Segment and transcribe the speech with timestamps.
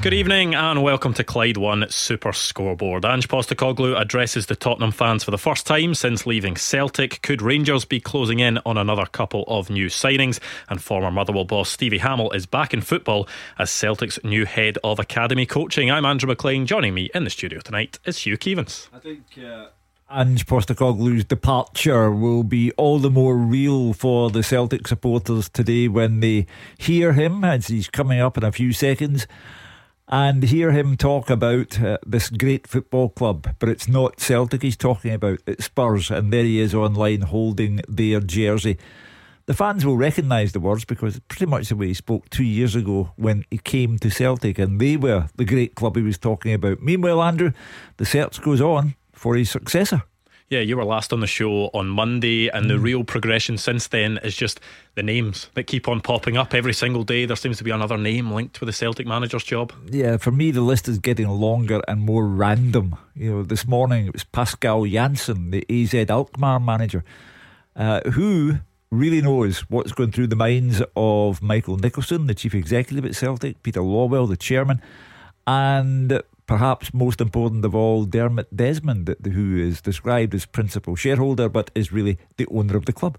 [0.00, 3.04] Good evening and welcome to Clyde One Super Scoreboard.
[3.04, 7.20] Ange Postecoglou addresses the Tottenham fans for the first time since leaving Celtic.
[7.22, 10.38] Could Rangers be closing in on another couple of new signings?
[10.68, 15.00] And former Motherwell boss Stevie Hammell is back in football as Celtic's new head of
[15.00, 15.90] academy coaching.
[15.90, 16.64] I'm Andrew Maclean.
[16.64, 18.88] Joining me in the studio tonight is Hugh Keevins.
[18.94, 19.24] I think.
[19.36, 19.66] Uh...
[20.08, 26.20] Ange Postecoglou's departure will be all the more real for the Celtic supporters today when
[26.20, 26.46] they
[26.78, 29.26] hear him as he's coming up in a few seconds
[30.08, 33.54] and hear him talk about uh, this great football club.
[33.58, 36.10] But it's not Celtic he's talking about, it's Spurs.
[36.10, 38.78] And there he is online holding their jersey.
[39.46, 42.44] The fans will recognise the words because it's pretty much the way he spoke two
[42.44, 46.18] years ago when he came to Celtic, and they were the great club he was
[46.18, 46.82] talking about.
[46.82, 47.52] Meanwhile, Andrew,
[47.96, 50.02] the search goes on for his successor.
[50.50, 52.68] Yeah, you were last on the show on Monday, and mm.
[52.68, 54.60] the real progression since then is just
[54.94, 57.26] the names that keep on popping up every single day.
[57.26, 59.74] There seems to be another name linked with the Celtic manager's job.
[59.90, 62.96] Yeah, for me, the list is getting longer and more random.
[63.14, 67.04] You know, this morning it was Pascal Jansen, the AZ Alkmaar manager,
[67.76, 68.56] uh, who
[68.90, 73.62] really knows what's going through the minds of Michael Nicholson, the chief executive at Celtic,
[73.62, 74.80] Peter Lawwell, the chairman,
[75.46, 81.70] and perhaps most important of all, Dermot Desmond, who is described as principal shareholder but
[81.76, 83.18] is really the owner of the club.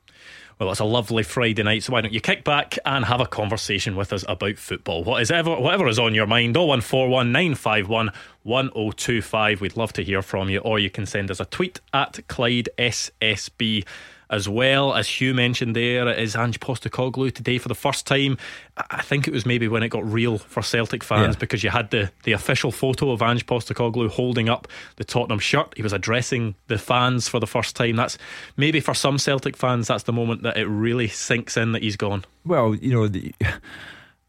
[0.60, 3.26] Well, it's a lovely Friday night, so why don't you kick back and have a
[3.26, 5.06] conversation with us about football?
[5.06, 8.12] What is ever, whatever is on your mind, 0141 951
[8.44, 9.62] 1025.
[9.62, 12.68] We'd love to hear from you, or you can send us a tweet at Clyde
[12.78, 13.86] SSB
[14.30, 14.94] as well.
[14.94, 18.38] As Hugh mentioned there, it is Ange Postecoglou today for the first time.
[18.78, 21.40] I think it was maybe when it got real for Celtic fans yeah.
[21.40, 25.74] because you had the, the official photo of Ange Postecoglou holding up the Tottenham shirt.
[25.76, 27.95] He was addressing the fans for the first time.
[27.95, 28.18] That's
[28.56, 31.98] maybe for some Celtic fans, that's the moment that it really sinks in that he's
[31.98, 32.26] gone.
[32.45, 33.34] Well, you know, the,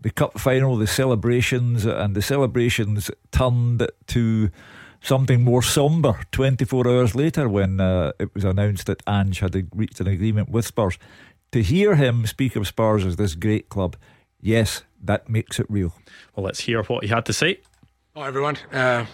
[0.00, 4.50] the cup final, the celebrations, and the celebrations turned to
[5.00, 10.00] something more sombre 24 hours later when uh, it was announced that Ange had reached
[10.00, 10.98] an agreement with Spurs.
[11.52, 13.96] To hear him speak of Spurs as this great club,
[14.40, 15.92] yes, that makes it real.
[16.34, 17.60] Well, let's hear what he had to say.
[18.14, 18.56] Hi, everyone.
[18.72, 19.06] Uh,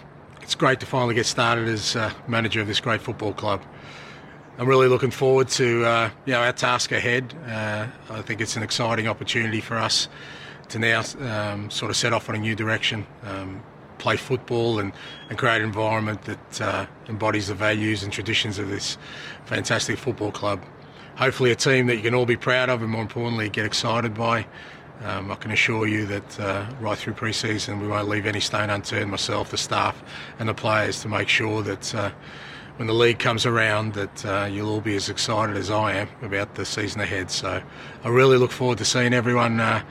[0.43, 3.63] it's great to finally get started as uh, manager of this great football club.
[4.59, 7.35] I'm really looking forward to uh, you know our task ahead.
[7.47, 10.09] Uh, I think it's an exciting opportunity for us
[10.69, 13.07] to now um, sort of set off on a new direction.
[13.23, 13.63] Um,
[14.07, 14.93] play football and,
[15.29, 18.97] and create an environment that uh, embodies the values and traditions of this
[19.47, 20.63] fantastic football club.
[21.17, 24.15] Hopefully, a team that you can all be proud of and, more importantly, get excited
[24.15, 24.47] by.
[25.03, 28.71] Um, I can assure you that uh, right through pre-season, we won't leave any stone
[28.71, 29.11] unturned.
[29.11, 30.01] Myself, the staff,
[30.39, 32.13] and the players to make sure that uh,
[32.77, 36.09] when the league comes around, that uh, you'll all be as excited as I am
[36.23, 37.33] about the season ahead.
[37.33, 37.61] So,
[38.05, 39.83] I really look forward to seeing everyone uh,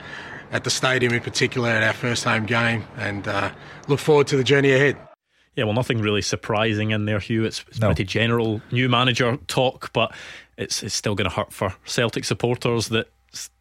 [0.52, 3.50] at the stadium in particular at our first home game and uh,
[3.88, 4.96] look forward to the journey ahead.
[5.54, 7.44] Yeah, well, nothing really surprising in there, Hugh.
[7.44, 7.88] It's, it's no.
[7.88, 10.14] pretty general new manager talk, but
[10.58, 13.08] it's it's still going to hurt for Celtic supporters that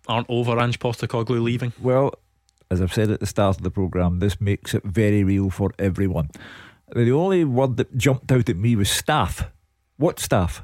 [0.08, 1.72] aren't over Ange Postecoglou leaving.
[1.82, 2.14] Well,
[2.70, 5.72] as I've said at the start of the programme, this makes it very real for
[5.80, 6.30] everyone.
[6.94, 9.50] The only word that jumped out at me was staff.
[9.98, 10.64] What staff?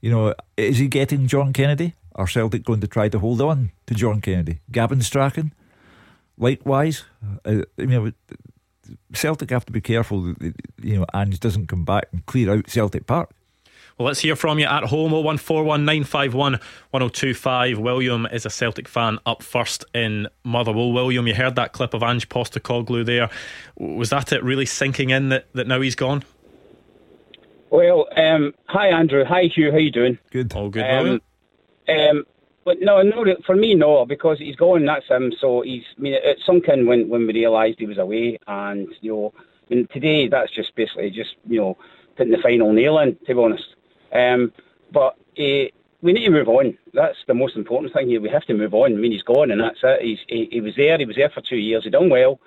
[0.00, 1.94] You know, is he getting John Kennedy?
[2.20, 4.60] Are Celtic going to try to hold on to John Kennedy?
[4.70, 5.54] Gavin Strachan?
[6.36, 7.04] Likewise,
[7.46, 8.12] uh, I mean,
[9.14, 12.68] Celtic have to be careful that you know Ange doesn't come back and clear out
[12.68, 13.30] Celtic Park.
[13.96, 17.78] Well, let's hear from you at home 01419511025.
[17.78, 20.92] William is a Celtic fan up first in Motherwell.
[20.92, 23.30] William, you heard that clip of Ange Postecoglou there.
[23.78, 26.22] Was that it really sinking in that, that now he's gone?
[27.70, 30.18] Well, um, hi Andrew, hi Hugh, how you doing?
[30.30, 30.84] Good, all good.
[30.84, 31.22] Um,
[31.90, 32.24] um,
[32.64, 34.84] but no, no, for me, no, because he's gone.
[34.84, 35.32] That's him.
[35.40, 35.82] So he's.
[35.96, 39.34] I mean, it sunk in when when we realised he was away, and you know,
[39.70, 41.78] I mean, today that's just basically just you know
[42.16, 43.16] putting the final nail in.
[43.26, 43.64] To be honest,
[44.12, 44.52] um,
[44.92, 45.70] but uh,
[46.02, 46.76] we need to move on.
[46.92, 48.20] That's the most important thing here.
[48.20, 48.92] We have to move on.
[48.92, 50.02] I mean, he's gone, and that's it.
[50.02, 50.98] He's he, he was there.
[50.98, 51.84] He was there for two years.
[51.84, 52.40] He done well.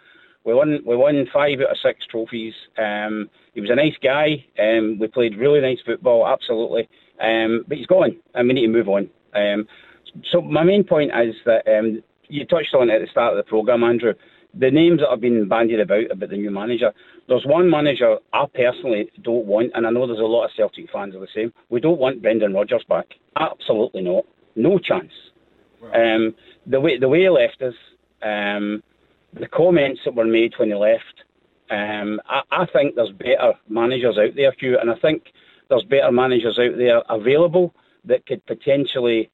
[0.45, 2.53] We won we won five out of six trophies.
[2.77, 4.45] Um, he was a nice guy.
[4.59, 6.89] Um, we played really nice football, absolutely.
[7.19, 9.09] Um, but he's gone, and we need to move on.
[9.35, 9.67] Um,
[10.31, 13.43] so my main point is that um, you touched on it at the start of
[13.43, 14.13] the programme, Andrew.
[14.59, 16.91] The names that have been bandied about about the new manager.
[17.27, 20.91] There's one manager I personally don't want, and I know there's a lot of Celtic
[20.91, 21.51] fans are the same.
[21.69, 23.07] We don't want Brendan Rodgers back.
[23.39, 24.25] Absolutely not.
[24.55, 25.11] No chance.
[25.93, 26.35] Um,
[26.67, 27.73] the way the way he left us,
[28.21, 28.83] um,
[29.33, 31.23] the comments that were made when he left,
[31.71, 35.23] um, I, I, think there's better managers out there, Hugh, and I think
[35.69, 37.73] there's better managers out there available
[38.05, 39.29] that could potentially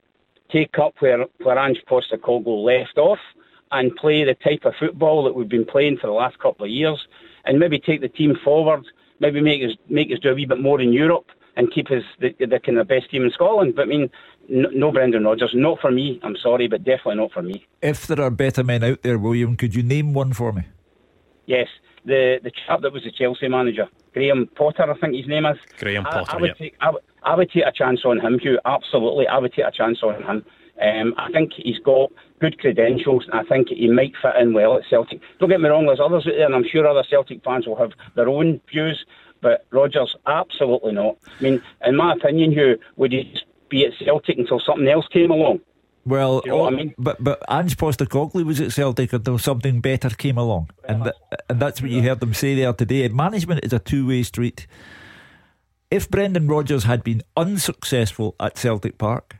[0.51, 3.19] take up where, where Ange Postecoglou left off
[3.71, 6.71] and play the type of football that we've been playing for the last couple of
[6.71, 7.07] years,
[7.45, 8.85] and maybe take the team forward,
[9.19, 12.03] maybe make us make us do a wee bit more in Europe and keep us
[12.19, 13.75] the, the kind of best team in Scotland.
[13.75, 14.09] But I mean,
[14.47, 16.19] no, no Brendan Rodgers, not for me.
[16.23, 17.65] I'm sorry, but definitely not for me.
[17.81, 20.63] If there are better men out there, William, could you name one for me?
[21.45, 21.67] Yes,
[22.05, 25.57] the the chap that was the Chelsea manager, Graham Potter, I think his name is.
[25.79, 26.31] Graham Potter.
[26.31, 26.91] I, I would take I,
[27.23, 28.59] I would take a chance on him, Hugh.
[28.65, 30.45] Absolutely, I would take a chance on him.
[30.81, 34.77] Um, I think he's got good credentials, and I think he might fit in well
[34.77, 35.19] at Celtic.
[35.39, 37.75] Don't get me wrong, there's others out there, and I'm sure other Celtic fans will
[37.75, 39.05] have their own views.
[39.41, 41.17] But Rodgers, absolutely not.
[41.39, 43.33] I mean, in my opinion, Hugh, would he
[43.69, 45.59] be at Celtic until something else came along?
[46.09, 46.95] Well, you know I mean?
[46.97, 51.15] but but Ange Postecoglou was at Celtic until something better came along, and th-
[51.47, 53.07] and that's what you heard them say there today.
[53.09, 54.65] Management is a two way street.
[55.91, 59.37] If Brendan Rodgers had been unsuccessful at Celtic Park,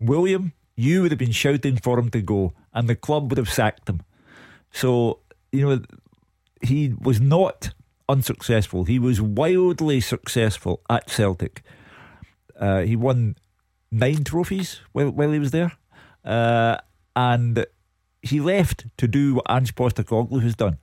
[0.00, 3.50] William, you would have been shouting for him to go, and the club would have
[3.50, 4.02] sacked him.
[4.72, 5.20] So
[5.52, 5.82] you know
[6.62, 7.74] he was not
[8.08, 8.84] unsuccessful.
[8.84, 11.62] He was wildly successful at Celtic.
[12.58, 13.36] Uh, he won
[13.92, 15.72] nine trophies while, while he was there.
[16.24, 16.78] Uh,
[17.16, 17.66] and
[18.22, 20.78] he left to do what Ange Postecoglou has done,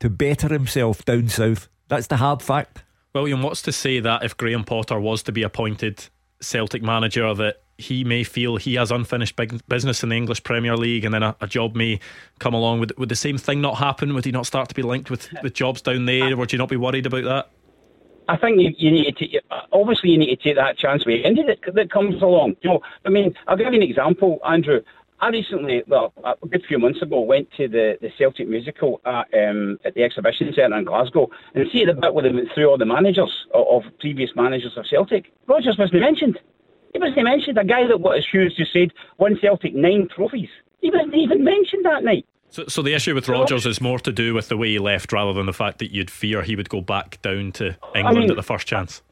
[0.00, 1.68] to better himself down south.
[1.88, 2.84] That's the hard fact.
[3.14, 6.08] William, what's to say that if Graham Potter was to be appointed
[6.40, 9.36] Celtic manager, that he may feel he has unfinished
[9.68, 11.98] business in the English Premier League, and then a, a, job may
[12.38, 12.80] come along.
[12.80, 14.14] Would, would the same thing not happen?
[14.14, 16.36] Would he not start to be linked with, with jobs down there?
[16.36, 17.50] Would you not be worried about that?
[18.30, 19.42] I think you, you need to take,
[19.72, 22.56] obviously you need to take that chance with any that, that comes along.
[22.62, 24.82] You know, I mean, I'll give you an example, Andrew.
[25.18, 29.26] I recently, well, a good few months ago, went to the, the Celtic musical at,
[29.34, 32.70] um, at the exhibition centre in Glasgow and see the bit where they went through
[32.70, 35.32] all the managers of, of previous managers of Celtic.
[35.48, 36.38] Rodgers wasn't mentioned.
[36.92, 37.58] He wasn't mentioned.
[37.58, 40.48] A guy that, what his shoes just said, won Celtic nine trophies.
[40.80, 42.26] He wasn't even mentioned that night.
[42.50, 45.12] So, so the issue with Rodgers is more to do with the way he left
[45.12, 48.20] rather than the fact that you'd fear he would go back down to England I
[48.20, 49.02] mean, at the first chance.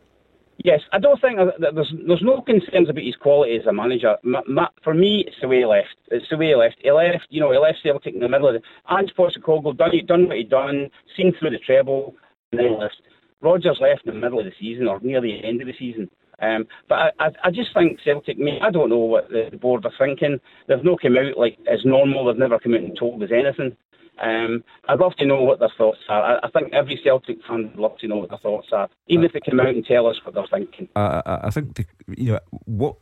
[0.65, 4.17] Yes, I don't think that there's there's no concerns about his quality as a manager.
[4.25, 5.95] Ma, ma, for me, it's the way he left.
[6.09, 6.77] It's the way he left.
[6.83, 8.93] He left, you know, he left Celtic in the middle of the.
[8.93, 12.17] Ange Postecoglou done done what he'd done, seen through the treble,
[12.51, 13.01] and then left.
[13.41, 16.11] Rodgers left in the middle of the season or near the end of the season.
[16.41, 20.39] Um, but I, I, just think Celtic, I don't know what the, board are thinking.
[20.69, 22.27] They've not come out like as normal.
[22.27, 23.77] They've never come out and told us anything.
[24.23, 26.23] Um, I'd love to know what their thoughts are.
[26.23, 29.25] I, I, think every Celtic fan would love to know what their thoughts are, even
[29.25, 30.89] if they come out and tell us what they're thinking.
[30.97, 31.85] I, I think the,
[32.17, 32.97] you know what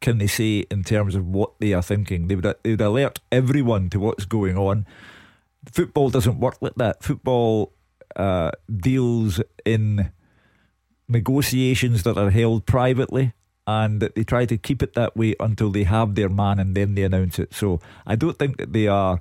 [0.00, 2.28] can they say in terms of what they are thinking.
[2.28, 4.86] They would they would alert everyone to what's going on.
[5.70, 7.02] Football doesn't work like that.
[7.02, 7.72] Football
[8.16, 10.10] uh, deals in
[11.08, 13.32] negotiations that are held privately
[13.66, 16.74] and that they try to keep it that way until they have their man and
[16.74, 17.54] then they announce it.
[17.54, 19.20] So I don't think that they are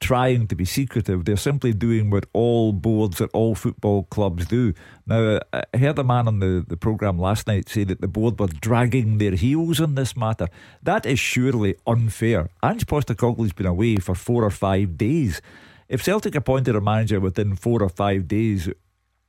[0.00, 1.24] trying to be secretive.
[1.24, 4.74] They're simply doing what all boards at all football clubs do.
[5.06, 8.38] Now, I heard a man on the, the programme last night say that the board
[8.38, 10.48] were dragging their heels on this matter.
[10.82, 12.50] That is surely unfair.
[12.62, 15.40] Ange Postecoglou's been away for four or five days.
[15.88, 18.68] If Celtic appointed a manager within four or five days,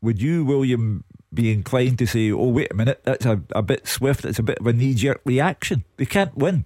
[0.06, 3.88] would you, William, be inclined to say, oh, wait a minute, that's a, a bit
[3.88, 5.84] swift, it's a bit of a knee jerk reaction.
[5.98, 6.64] They can't win.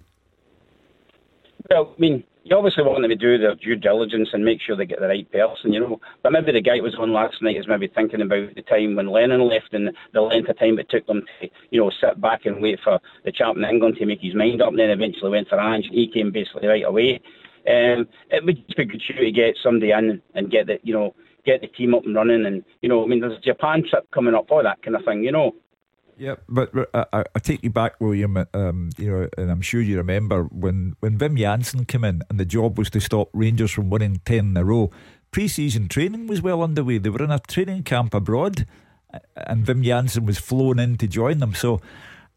[1.68, 4.76] Well, I mean, you obviously want them to do their due diligence and make sure
[4.76, 6.00] they get the right person, you know.
[6.22, 8.96] But maybe the guy who was on last night is maybe thinking about the time
[8.96, 12.20] when Lennon left and the length of time it took them to, you know, sit
[12.20, 14.90] back and wait for the chap in England to make his mind up, and then
[14.90, 17.20] eventually went for Ange, and he came basically right away.
[17.68, 21.14] Um, it would just be good to get somebody in and get the, you know,
[21.44, 22.46] get the team up and running.
[22.46, 25.04] And, you know, I mean, there's a Japan trip coming up, all that kind of
[25.04, 25.54] thing, you know.
[26.16, 28.36] Yeah, but, uh, I, I, take you back, William.
[28.36, 32.20] Uh, um, you know, and I'm sure you remember when when Wim Jansen came in,
[32.28, 34.90] and the job was to stop Rangers from winning ten in a row.
[35.30, 36.98] Pre-season training was well underway.
[36.98, 38.66] They were in a training camp abroad,
[39.14, 41.54] uh, and Wim Jansen was flown in to join them.
[41.54, 41.80] So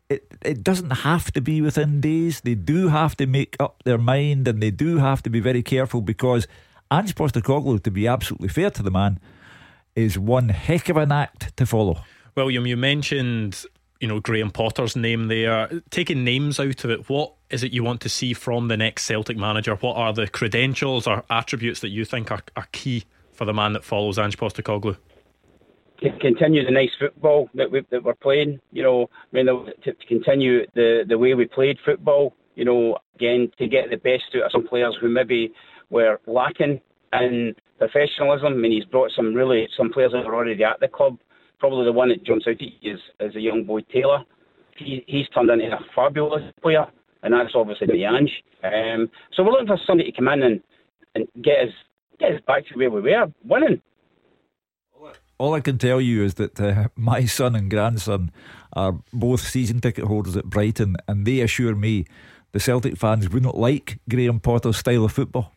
[0.10, 2.40] it it doesn't have to be within days.
[2.40, 5.62] They do have to make up their mind, and they do have to be very
[5.62, 6.48] careful because
[6.94, 9.20] Ange Postecoglou, to be absolutely fair to the man,
[9.96, 11.98] is one heck of an act to follow.
[12.36, 13.66] William, you mentioned
[14.00, 15.70] you know Graham Potter's name there.
[15.90, 19.06] Taking names out of it, what is it you want to see from the next
[19.06, 19.76] Celtic manager?
[19.76, 23.74] What are the credentials or attributes that you think are, are key for the man
[23.74, 24.98] that follows Ange Postecoglou?
[26.02, 29.94] To continue the nice football that, we, that we're playing, you know, I mean, to,
[29.94, 34.24] to continue the, the way we played football, you know, again, to get the best
[34.36, 35.54] out of some players who maybe
[35.94, 36.82] were lacking
[37.14, 38.54] in professionalism.
[38.54, 41.18] I mean, he's brought some really some players that are already at the club.
[41.60, 44.24] Probably the one that jumps out at you is, is a young boy Taylor.
[44.76, 46.86] He, he's turned into a fabulous player,
[47.22, 48.06] and that's obviously the.
[48.06, 50.62] Um, so we're looking for somebody to come in and,
[51.16, 51.74] and get us
[52.20, 53.82] get us back to where we were, winning.
[55.38, 58.32] All I can tell you is that uh, my son and grandson
[58.74, 62.06] are both season ticket holders at Brighton, and they assure me
[62.52, 65.52] the Celtic fans wouldn't like Graham Potter's style of football.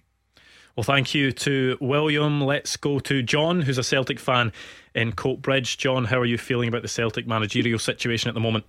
[0.77, 2.43] Well, thank you to William.
[2.43, 4.53] Let's go to John, who's a Celtic fan
[4.95, 5.79] in Coatbridge.
[5.79, 8.67] John, how are you feeling about the Celtic managerial situation at the moment?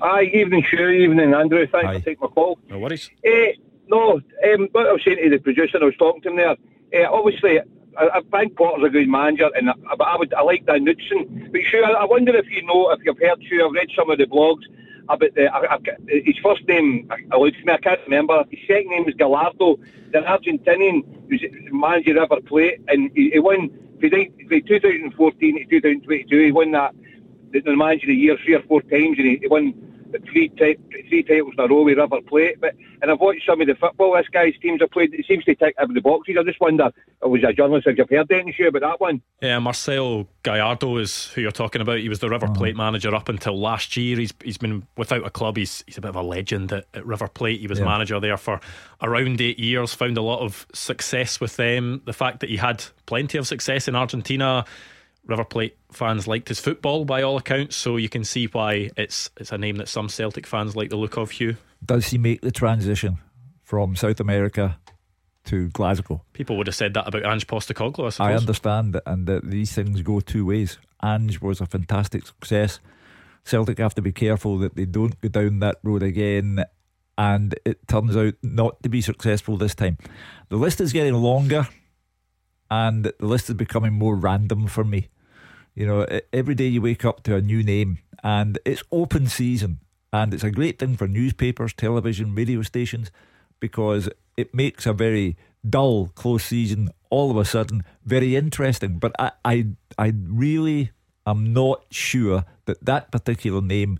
[0.00, 1.66] Hi, evening, Sure, evening, Andrew.
[1.66, 1.98] Thanks Hi.
[1.98, 2.58] for taking my call.
[2.70, 3.10] No worries.
[3.26, 3.52] Uh,
[3.86, 6.56] no, um, what I was saying to the producer, I was talking to him there.
[7.04, 7.60] Uh, obviously,
[7.98, 10.86] I, I think Potter's a good manager, and I, but I would I like Dan
[10.86, 11.52] Knutsen.
[11.52, 14.08] But sure, I, I wonder if you know, if you've heard, sure, I've read some
[14.10, 14.64] of the blogs
[15.08, 17.10] about the, I, I, his first name.
[17.32, 18.44] Eludes me, I can't remember.
[18.50, 19.76] His second name is Gallardo,
[20.12, 23.70] the Argentinian who's manager River Plate, and he, he won.
[23.98, 26.94] From 2014 to 2022, he won that
[27.50, 29.72] the, the manager of the year three or four times, and he, he won
[30.30, 32.60] three ti- three titles in a row with River Plate.
[32.60, 35.14] But and I've watched some of the football this guy's teams have played.
[35.14, 36.36] It seems to tick every the boxes.
[36.38, 36.90] I just wonder,
[37.22, 39.22] I was a journalist, if you've heard anything sure about that one.
[39.40, 41.98] Yeah, Marcelo Gallardo is who you're talking about.
[41.98, 42.78] He was the River Plate mm.
[42.78, 44.18] manager up until last year.
[44.18, 45.56] He's he's been without a club.
[45.56, 47.60] He's he's a bit of a legend at, at River Plate.
[47.60, 47.84] He was Yeah.
[47.86, 48.60] manager there for
[49.02, 49.94] around eight years.
[49.94, 52.02] Found a lot of success with them.
[52.04, 54.64] The fact that he had plenty of success in Argentina.
[55.26, 59.30] River Plate fans liked his football by all accounts, so you can see why it's
[59.38, 61.30] it's a name that some Celtic fans like the look of.
[61.32, 63.18] Hugh, Does he make the transition
[63.62, 64.78] from South America
[65.46, 66.22] to Glasgow?
[66.32, 68.06] people would have said that about Ange Postecoglou.
[68.06, 68.20] I suppose.
[68.20, 70.78] I understand that, and that these things go two ways.
[71.02, 72.80] Ange was a fantastic success.
[73.44, 76.64] Celtic have to be careful that they don't go down that road again,
[77.18, 79.98] and it turns out not to be successful this time.
[80.48, 81.68] The list is getting longer,
[82.70, 85.08] and the list is becoming more random for me.
[85.76, 89.80] You know, every day you wake up to a new name, and it's open season,
[90.10, 93.10] and it's a great thing for newspapers, television, radio stations,
[93.60, 95.36] because it makes a very
[95.68, 98.98] dull close season all of a sudden very interesting.
[98.98, 99.66] But I, I,
[99.98, 100.92] I really
[101.26, 103.98] am not sure that that particular name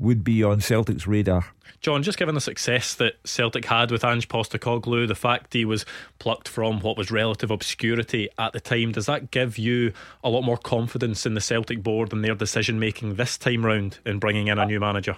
[0.00, 1.46] would be on Celtic's radar.
[1.80, 5.86] John, just given the success that Celtic had with Ange Postecoglou, the fact he was
[6.18, 9.92] plucked from what was relative obscurity at the time, does that give you
[10.22, 13.98] a lot more confidence in the Celtic board and their decision making this time round
[14.04, 15.16] in bringing in a new manager?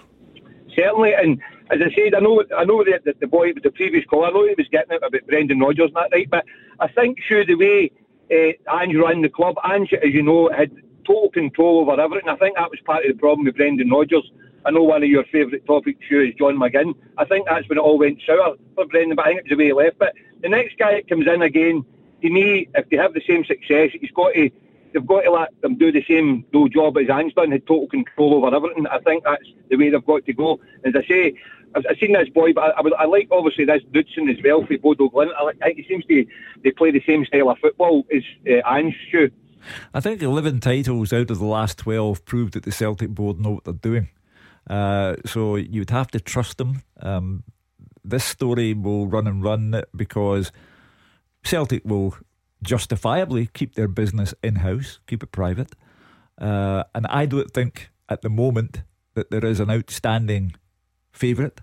[0.75, 3.71] Certainly, and as I said, I know, I know that the, the boy, with the
[3.71, 6.29] previous call, I know he was getting it about Brendan Rodgers and that, right?
[6.29, 6.45] But
[6.79, 7.91] I think, sure, the way
[8.31, 10.71] uh, Ange ran the club, Ange, as you know, had
[11.05, 12.29] total control over everything.
[12.29, 14.31] I think that was part of the problem with Brendan Rodgers.
[14.65, 16.93] I know one of your favourite topics, sure, is John McGinn.
[17.17, 19.49] I think that's when it all went sour for Brendan, but I think it was
[19.49, 19.99] the way he left.
[19.99, 21.85] But the next guy that comes in again,
[22.21, 24.49] to me, if they have the same success, he's got to.
[24.93, 28.55] They've got to let them do the same job as Ange had total control over
[28.55, 28.85] everything.
[28.85, 30.59] I think that's the way they've got to go.
[30.85, 31.33] As I say,
[31.75, 34.63] I've, I've seen this boy, but I, I, I like obviously this Dudson as well
[34.65, 35.31] for Bodo Glimt.
[35.35, 36.25] I, I think he seems to
[36.63, 39.31] they play the same style of football as uh, Ange Stu.
[39.93, 43.51] I think 11 titles out of the last 12 proved that the Celtic board know
[43.51, 44.09] what they're doing.
[44.69, 46.83] Uh, so you'd have to trust them.
[47.01, 47.43] Um,
[48.03, 50.51] this story will run and run because
[51.43, 52.15] Celtic will
[52.61, 55.73] justifiably keep their business in house, keep it private.
[56.39, 60.55] Uh, and I don't think at the moment that there is an outstanding
[61.11, 61.61] favourite.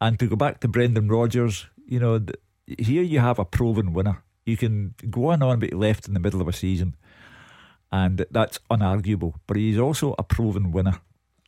[0.00, 2.38] And to go back to Brendan Rodgers, you know, th-
[2.78, 4.22] here you have a proven winner.
[4.44, 6.96] You can go on and on, but left in the middle of a season,
[7.90, 9.34] and that's unarguable.
[9.46, 11.00] But he's also a proven winner,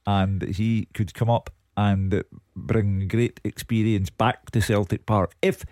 [0.08, 2.24] and he could come up and
[2.56, 5.64] bring great experience back to Celtic Park if,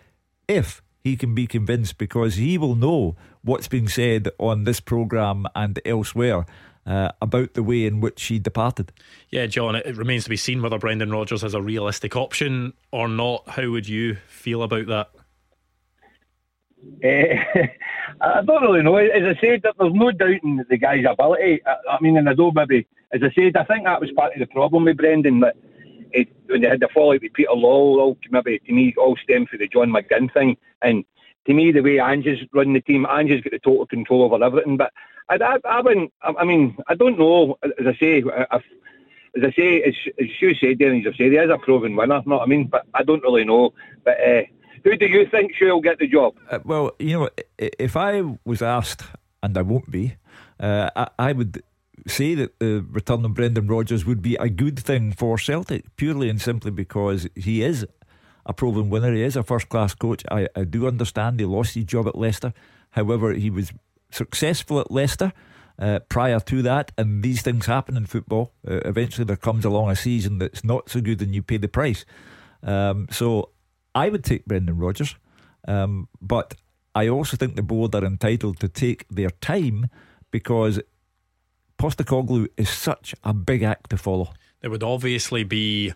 [0.46, 5.46] if he can be convinced, because he will know what's being said on this programme
[5.54, 6.44] and elsewhere.
[6.84, 8.92] Uh, about the way in which he departed.
[9.30, 12.74] Yeah, John, it, it remains to be seen whether Brendan Rodgers is a realistic option
[12.92, 13.42] or not.
[13.48, 15.10] How would you feel about that?
[17.04, 17.62] Uh,
[18.20, 18.94] I don't really know.
[18.96, 21.60] As I said, there- there's no doubting the guy's ability.
[21.66, 22.86] I, I mean, and I don't maybe,
[23.16, 25.56] as I said, I think that was part of the problem with Brendan that
[26.12, 29.58] it, when they had the fallout with Peter Lawwell maybe to me all stemmed from
[29.58, 30.56] the John McGinn thing.
[30.82, 31.04] And
[31.46, 34.76] to me, the way Angie's run the team, Angie's got the total control over everything.
[34.76, 34.92] But
[35.28, 36.12] I, I, I wouldn't.
[36.22, 37.58] I, I mean, I don't know.
[37.62, 38.26] As I say, if,
[39.36, 42.20] as I say, as, as Stu said there, and said, he is a proven winner.
[42.20, 42.66] What I mean?
[42.66, 43.72] But I don't really know.
[44.04, 44.42] But uh,
[44.84, 46.34] who do you think she'll get the job?
[46.50, 49.02] Uh, well, you know, if I was asked,
[49.42, 50.16] and I won't be,
[50.58, 51.62] uh, I, I would
[52.06, 56.28] say that the return of Brendan Rodgers would be a good thing for Celtic, purely
[56.28, 57.86] and simply because he is
[58.44, 59.12] a proven winner.
[59.12, 60.22] He is a first class coach.
[60.30, 62.52] I, I do understand he lost his job at Leicester.
[62.90, 63.72] However, he was
[64.10, 65.32] successful at Leicester.
[65.78, 68.54] Uh, prior to that, and these things happen in football.
[68.66, 71.68] Uh, eventually, there comes along a season that's not so good, and you pay the
[71.68, 72.06] price.
[72.62, 73.50] Um, so,
[73.94, 75.16] I would take Brendan Rodgers,
[75.68, 76.54] um, but
[76.94, 79.90] I also think the board are entitled to take their time
[80.30, 80.80] because
[81.78, 84.32] Postecoglou is such a big act to follow.
[84.60, 85.92] There would obviously be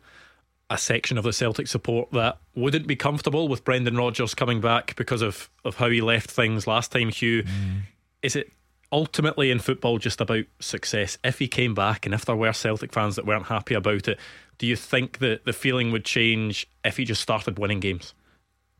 [0.68, 4.94] a section of the Celtic support that wouldn't be comfortable with Brendan Rodgers coming back
[4.96, 7.42] because of, of how he left things last time, Hugh.
[7.42, 7.80] Mm.
[8.22, 8.52] Is it
[8.92, 11.18] ultimately in football just about success?
[11.24, 14.18] If he came back and if there were Celtic fans that weren't happy about it,
[14.58, 18.14] do you think that the feeling would change if he just started winning games?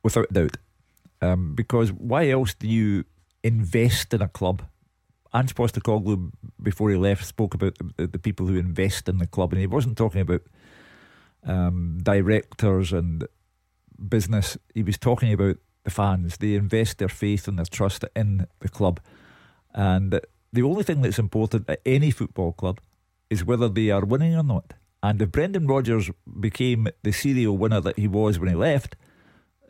[0.02, 0.58] Without doubt.
[1.20, 3.04] Um, because why else do you
[3.42, 4.62] invest in a club?
[5.32, 6.32] Ange Postecoglou,
[6.62, 9.66] before he left, spoke about the, the, people who invest in the club, and he
[9.66, 10.42] wasn't talking about
[11.44, 13.26] um, directors and
[14.08, 14.58] business.
[14.74, 16.36] He was talking about the fans.
[16.38, 19.00] They invest their faith and their trust in the club,
[19.72, 20.20] and
[20.52, 22.80] the only thing that's important at any football club
[23.28, 24.74] is whether they are winning or not.
[25.02, 26.10] And if Brendan Rodgers
[26.40, 28.96] became the serial winner that he was when he left,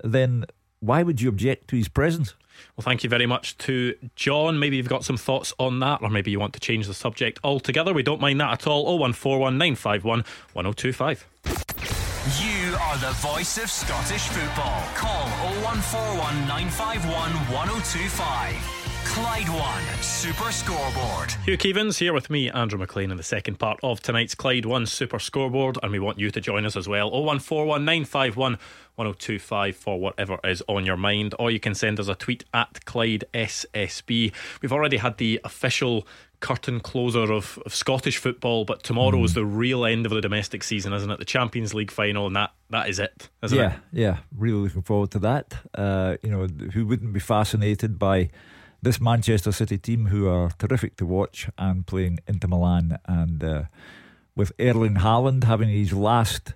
[0.02, 0.46] then
[0.80, 2.34] why would you object to his presence?
[2.76, 4.58] Well, thank you very much to John.
[4.58, 7.38] Maybe you've got some thoughts on that, or maybe you want to change the subject
[7.44, 7.92] altogether.
[7.92, 8.84] We don't mind that at all.
[8.98, 11.26] 0141 951 1025.
[12.38, 14.82] You are the voice of Scottish football.
[14.94, 15.26] Call
[15.64, 18.79] 0141 951 1025.
[19.10, 21.32] Clyde One Super Scoreboard.
[21.44, 24.86] Hugh Keevins here with me, Andrew Maclean, in the second part of tonight's Clyde One
[24.86, 27.10] Super Scoreboard, and we want you to join us as well.
[27.10, 32.84] 01419511025 for whatever is on your mind, or you can send us a tweet at
[32.84, 34.32] Clyde SSB.
[34.62, 36.06] We've already had the official
[36.38, 39.24] curtain closer of, of Scottish football, but tomorrow mm.
[39.24, 41.18] is the real end of the domestic season, isn't it?
[41.18, 43.52] The Champions League final, and that that is it, yeah, it?
[43.52, 45.52] Yeah, yeah, really looking forward to that.
[45.74, 48.30] Uh, you know, who wouldn't be fascinated by
[48.82, 53.62] this Manchester City team, who are terrific to watch and playing Inter Milan, and uh,
[54.34, 56.54] with Erling Haaland having his last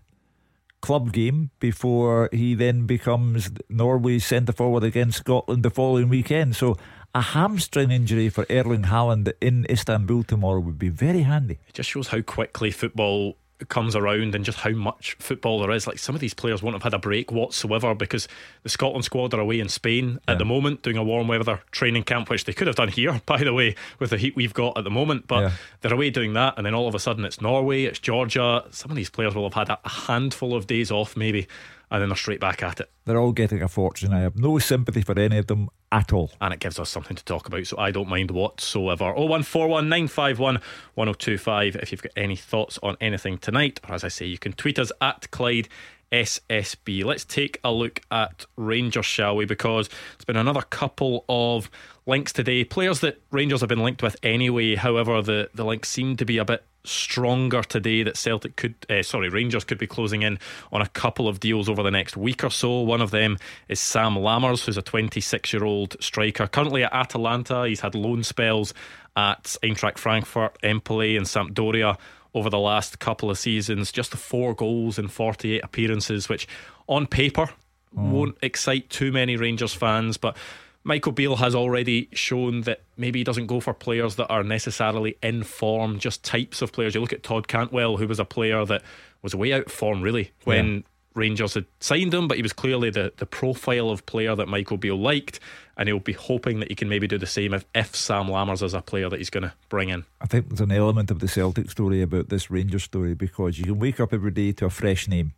[0.81, 6.57] club game before he then becomes Norway's centre forward against Scotland the following weekend.
[6.57, 6.77] So
[7.15, 11.59] a hamstring injury for Erling Haaland in Istanbul tomorrow would be very handy.
[11.69, 15.87] It just shows how quickly football comes around and just how much football there is.
[15.87, 18.29] Like some of these players won't have had a break whatsoever because
[18.63, 20.33] the Scotland squad are away in Spain yeah.
[20.33, 23.21] at the moment doing a warm weather training camp, which they could have done here,
[23.27, 25.27] by the way, with the heat we've got at the moment.
[25.27, 25.51] But yeah.
[25.81, 28.65] they're away doing that, and then all of a sudden it's Norway, it's Georgia.
[28.71, 31.47] Some of these players will have had a handful of days off, maybe
[31.95, 32.91] and then they're straight back at it.
[33.05, 34.13] They're all getting a fortune.
[34.13, 36.33] I have no sympathy for any of them at all.
[36.41, 39.15] And it gives us something to talk about, so I don't mind whatsoever.
[39.15, 43.79] 01419511025 if you've got any thoughts on anything tonight.
[43.89, 45.69] Or as I say, you can tweet us at Clyde
[46.11, 47.05] SSB.
[47.05, 49.45] Let's take a look at Rangers, shall we?
[49.45, 51.71] Because it's been another couple of
[52.07, 52.65] links today.
[52.65, 54.75] Players that Rangers have been linked with anyway.
[54.75, 59.03] However, the, the links seem to be a bit stronger today that Celtic could, uh,
[59.03, 60.39] sorry, Rangers could be closing in
[60.73, 62.81] on a couple of deals over the next week or so.
[62.81, 67.67] One of them is Sam Lammers, who's a 26 year old striker, currently at Atalanta.
[67.67, 68.75] He's had loan spells
[69.17, 71.99] at Eintracht Frankfurt, Empoli, and Sampdoria
[72.35, 73.93] over the last couple of seasons.
[73.93, 76.49] Just the four goals in 48 appearances, which
[76.89, 77.49] on paper
[77.97, 78.11] mm.
[78.11, 80.37] won't excite too many Rangers fans, but
[80.85, 85.17] Michael Beale has already shown that maybe he doesn't go for players that are necessarily
[85.23, 86.95] in form, just types of players.
[86.95, 88.83] You look at Todd Cantwell, who was a player that
[89.23, 90.81] was way out of form, really, when yeah.
[91.15, 94.77] Rangers had signed him, but he was clearly the, the profile of player that Michael
[94.77, 95.41] Beale liked,
[95.79, 98.63] and he'll be hoping that he can maybe do the same if, if Sam Lammers
[98.63, 100.05] is a player that he's going to bring in.
[100.21, 103.65] I think there's an element of the Celtic story about this Rangers story because you
[103.65, 105.33] can wake up every day to a fresh name.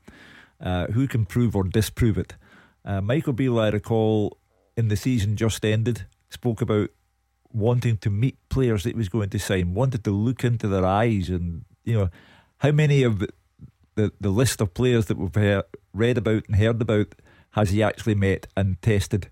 [0.60, 2.34] Uh, who can prove or disprove it?
[2.84, 4.38] Uh, Michael Beale, I recall,
[4.76, 6.90] in the season just ended spoke about
[7.52, 10.84] wanting to meet players that he was going to sign, wanted to look into their
[10.84, 12.10] eyes, and you know
[12.58, 13.24] how many of
[13.94, 17.14] the the list of players that we've heard, read about and heard about
[17.52, 19.30] has he actually met and tested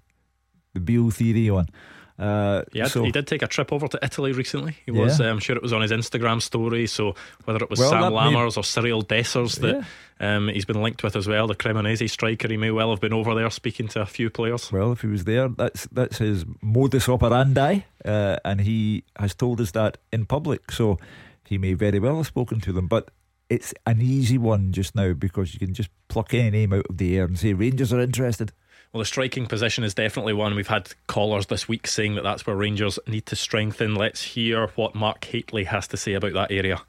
[0.72, 1.68] the Beale theory on.
[2.16, 4.77] Uh, yeah, so, he did take a trip over to Italy recently.
[4.87, 6.87] He was, uh, I'm sure it was on his Instagram story.
[6.87, 8.38] So whether it was well, Sam Lammers may...
[8.40, 9.85] or Cyriel Dessers that
[10.20, 10.37] yeah.
[10.37, 13.12] um, he's been linked with as well, the Cremonese striker, he may well have been
[13.12, 14.70] over there speaking to a few players.
[14.70, 19.61] Well, if he was there, that's that's his modus operandi, uh, and he has told
[19.61, 20.70] us that in public.
[20.70, 20.98] So
[21.44, 23.11] he may very well have spoken to them, but.
[23.50, 26.96] It's an easy one just now because you can just pluck any name out of
[26.96, 28.53] the air and say Rangers are interested.
[28.94, 30.54] Well, the striking position is definitely one.
[30.54, 33.96] We've had callers this week saying that that's where Rangers need to strengthen.
[33.96, 36.80] Let's hear what Mark Hateley has to say about that area.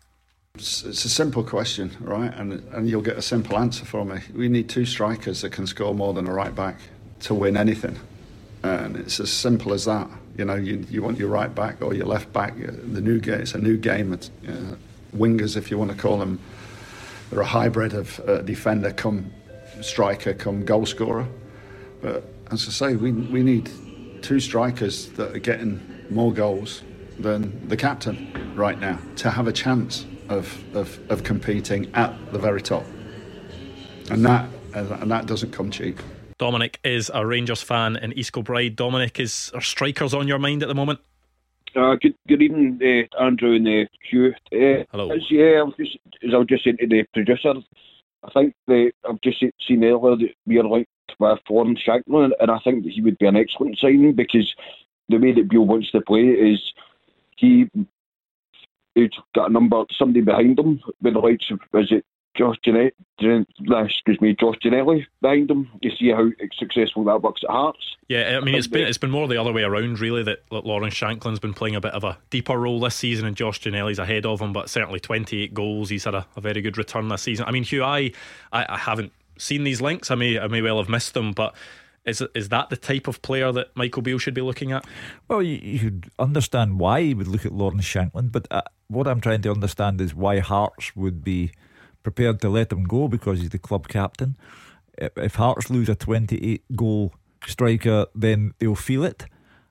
[0.54, 2.32] It's, it's, a simple question, right?
[2.36, 4.20] And and you'll get a simple answer from me.
[4.36, 6.78] We need two strikers that can score more than a right back
[7.22, 7.98] to win anything,
[8.62, 10.08] and it's as simple as that.
[10.38, 12.54] You know, you, you want your right back or your left back.
[12.56, 14.14] The new game, it's a new game.
[14.14, 14.76] It's, uh,
[15.18, 16.40] wingers, if you want to call them,
[17.32, 19.34] they're a hybrid of uh, defender come
[19.82, 21.28] striker come goal scorer.
[22.06, 23.72] But as I say, we we need
[24.22, 26.84] two strikers that are getting more goals
[27.18, 32.38] than the captain right now to have a chance of, of, of competing at the
[32.38, 32.86] very top.
[34.12, 36.00] And that, and that doesn't come cheap.
[36.38, 38.76] Dominic is a Rangers fan in East Kilbride.
[38.76, 41.00] Dominic, is are strikers on your mind at the moment?
[41.76, 44.32] Uh, good, good evening, uh, Andrew and uh, Hugh.
[44.54, 45.12] Uh, Hello.
[45.12, 47.54] As, yeah, I was just, as I was just saying to the producer,
[48.24, 50.90] I think the, I've just seen earlier that we are linked
[51.20, 54.54] with Lawrence Shankland, and I think that he would be an excellent signing because
[55.10, 56.74] the way that Beale wants to play is
[57.38, 57.70] he
[58.96, 62.94] he's got a number somebody behind him with the likes of is it Josh Janet,
[63.72, 65.70] ah, excuse me, Josh Ginnelly behind him.
[65.82, 67.96] You see how successful that works at Hearts.
[68.10, 70.96] Yeah, I mean it's been it's been more the other way around really that Lawrence
[70.96, 74.26] Shankland's been playing a bit of a deeper role this season, and Josh Ginnelly's ahead
[74.26, 74.54] of him.
[74.54, 77.46] But certainly 28 goals, he's had a, a very good return this season.
[77.48, 78.12] I mean, Hugh, I,
[78.52, 80.12] I I haven't seen these links.
[80.12, 81.56] I may I may well have missed them, but
[82.06, 84.86] is is that the type of player that Michael Beale should be looking at?
[85.28, 89.08] Well, you, you could understand why he would look at Lawrence Shankland, but uh, what
[89.08, 91.52] I'm trying to understand is why Hearts would be
[92.04, 94.38] prepared to let him go because he's the club captain.
[94.98, 97.14] If Hearts lose a 28 goal
[97.46, 99.26] striker, then they'll feel it.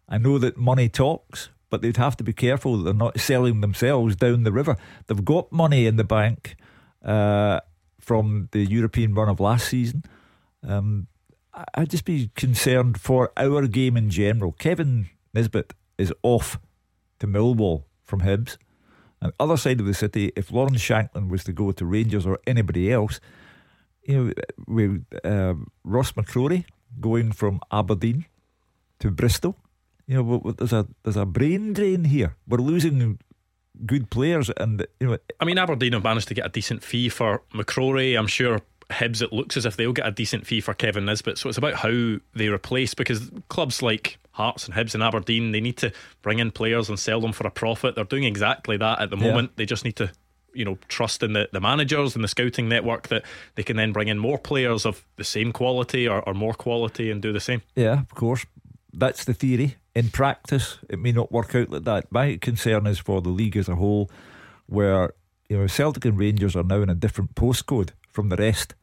[0.09, 3.61] I know that money talks, but they'd have to be careful that they're not selling
[3.61, 4.77] themselves down the river.
[5.07, 6.57] They've got money in the bank
[7.05, 7.61] uh,
[8.05, 10.05] from the European run of last season.
[10.67, 11.09] Um,
[11.75, 14.53] I'd just be concerned for our game in general.
[14.53, 16.59] Kevin Nisbet is off
[17.21, 18.57] to Millwall from Hibs.
[19.21, 22.38] And other side of the city, if Lawrence Shankland was to go to Rangers or
[22.47, 23.21] anybody else,
[24.03, 24.33] you know,
[24.67, 26.67] with uh, Ross McCrorie
[27.01, 28.27] going from Aberdeen
[28.99, 29.57] to Bristol,
[30.07, 32.37] you know, there's a there's a brain drain here.
[32.47, 33.19] We're losing
[33.87, 35.18] good players, and you know.
[35.40, 38.18] I mean, Aberdeen have managed to get a decent fee for McCrorie.
[38.18, 38.60] I'm sure
[38.90, 41.38] Hibs, it looks as if they'll get a decent fee for Kevin Nisbet.
[41.38, 45.60] So it's about how they replace because clubs like Hearts and Hibs and Aberdeen, they
[45.60, 47.94] need to bring in players and sell them for a profit.
[47.94, 49.28] They're doing exactly that at the yeah.
[49.28, 49.56] moment.
[49.56, 50.10] They just need to,
[50.52, 53.92] you know, trust in the, the managers and the scouting network that they can then
[53.92, 57.40] bring in more players of the same quality or, or more quality and do the
[57.40, 57.62] same.
[57.74, 58.44] Yeah, of course.
[58.92, 59.76] That's the theory.
[59.94, 62.11] In practice, it may not work out like that.
[62.11, 64.11] My concern is for the league as a whole,
[64.66, 65.14] where
[65.48, 68.74] you know Celtic and Rangers are now in a different postcode from the rest.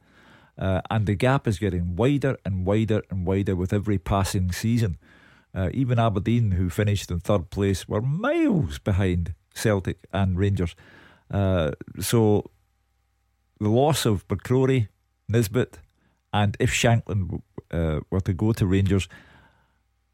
[0.58, 4.98] Uh, and the gap is getting wider and wider and wider with every passing season.
[5.54, 10.74] Uh, even Aberdeen, who finished in third place, were miles behind Celtic and Rangers.
[11.30, 12.50] Uh, so
[13.60, 14.88] the loss of McCrorie,
[15.28, 15.78] Nisbet,
[16.32, 19.08] and if Shankland uh, were to go to Rangers,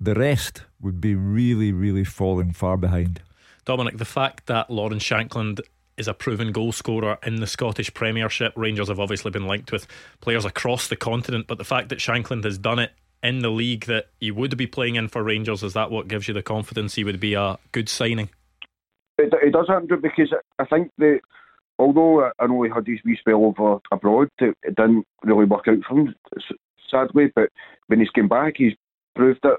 [0.00, 3.20] the rest would be really, really falling far behind.
[3.64, 5.60] Dominic, the fact that Lawrence Shankland
[5.96, 8.52] is a proven goal scorer in the Scottish Premiership.
[8.56, 9.86] Rangers have obviously been linked with
[10.20, 13.86] players across the continent, but the fact that Shankland has done it in the league
[13.86, 16.94] that he would be playing in for Rangers, is that what gives you the confidence
[16.94, 18.30] he would be a good signing?
[19.18, 21.18] It, it does, Andrew, because I think that
[21.80, 25.04] although uh, I know he had his wee spell over uh, abroad, it, it didn't
[25.24, 26.14] really work out for him,
[26.88, 27.32] sadly.
[27.34, 27.50] But
[27.88, 28.74] when he's came back, he's
[29.16, 29.58] proved that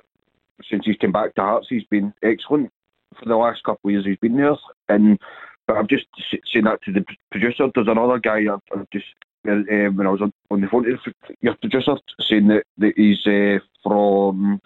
[0.70, 2.72] since he's come back to Hearts, he's been excellent
[3.18, 4.56] for the last couple of years he's been there.
[4.88, 5.20] And
[5.68, 6.06] but I'm just
[6.52, 7.68] saying that to the producer.
[7.74, 9.06] There's another guy I've just
[9.48, 9.54] uh,
[9.94, 10.98] when I was on, the phone to
[11.42, 14.60] your producer saying that, that he's uh, from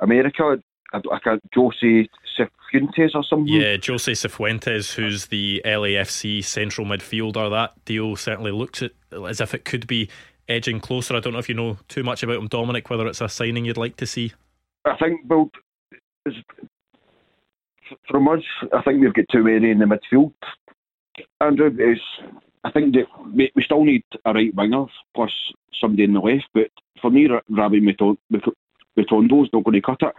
[0.00, 0.58] America.
[0.92, 3.48] I, can't, Jose Cifuentes or something.
[3.48, 7.50] Yeah, Jose Cifuentes, who's the LAFC central midfielder.
[7.50, 10.08] That deal certainly looks as if it could be
[10.48, 11.16] edging closer.
[11.16, 13.64] I don't know if you know too much about him, Dominic, whether it's a signing
[13.64, 14.32] you'd like to see.
[14.86, 15.50] I think, well,
[18.08, 20.32] from us, I think we've got too many in the midfield.
[21.40, 22.00] Andrew, is
[22.64, 25.32] I think that we, still need a right winger plus
[25.72, 26.46] somebody in the left.
[26.54, 26.70] But
[27.00, 30.14] for me, Rabbi Matondo's not going to cut it.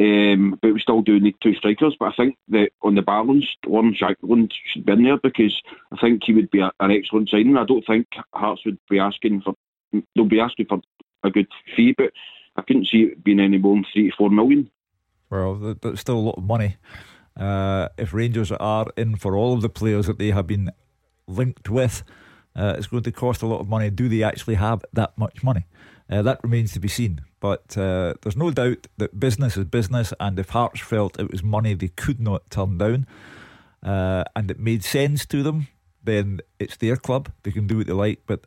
[0.00, 1.94] Um, but we still do need two strikers.
[1.98, 5.60] But I think that on the balance, one Shankland should be in there because
[5.92, 7.56] I think he would be a, an excellent signing.
[7.56, 9.54] I don't think Hearts would be asking for
[10.14, 10.80] they'll be asking for
[11.24, 12.12] a good fee, but
[12.60, 14.70] I couldn't see it being any more than three to four million.
[15.30, 16.76] Well, that's still a lot of money.
[17.36, 20.70] Uh, if Rangers are in for all of the players that they have been
[21.26, 22.02] linked with,
[22.56, 23.90] uh, it's going to cost a lot of money.
[23.90, 25.66] Do they actually have that much money?
[26.10, 27.20] Uh, that remains to be seen.
[27.38, 31.42] But uh, there's no doubt that business is business, and if Hearts felt it was
[31.42, 33.06] money they could not turn down,
[33.82, 35.68] uh, and it made sense to them
[36.02, 37.30] then it's their club.
[37.42, 38.46] They can do what they like, but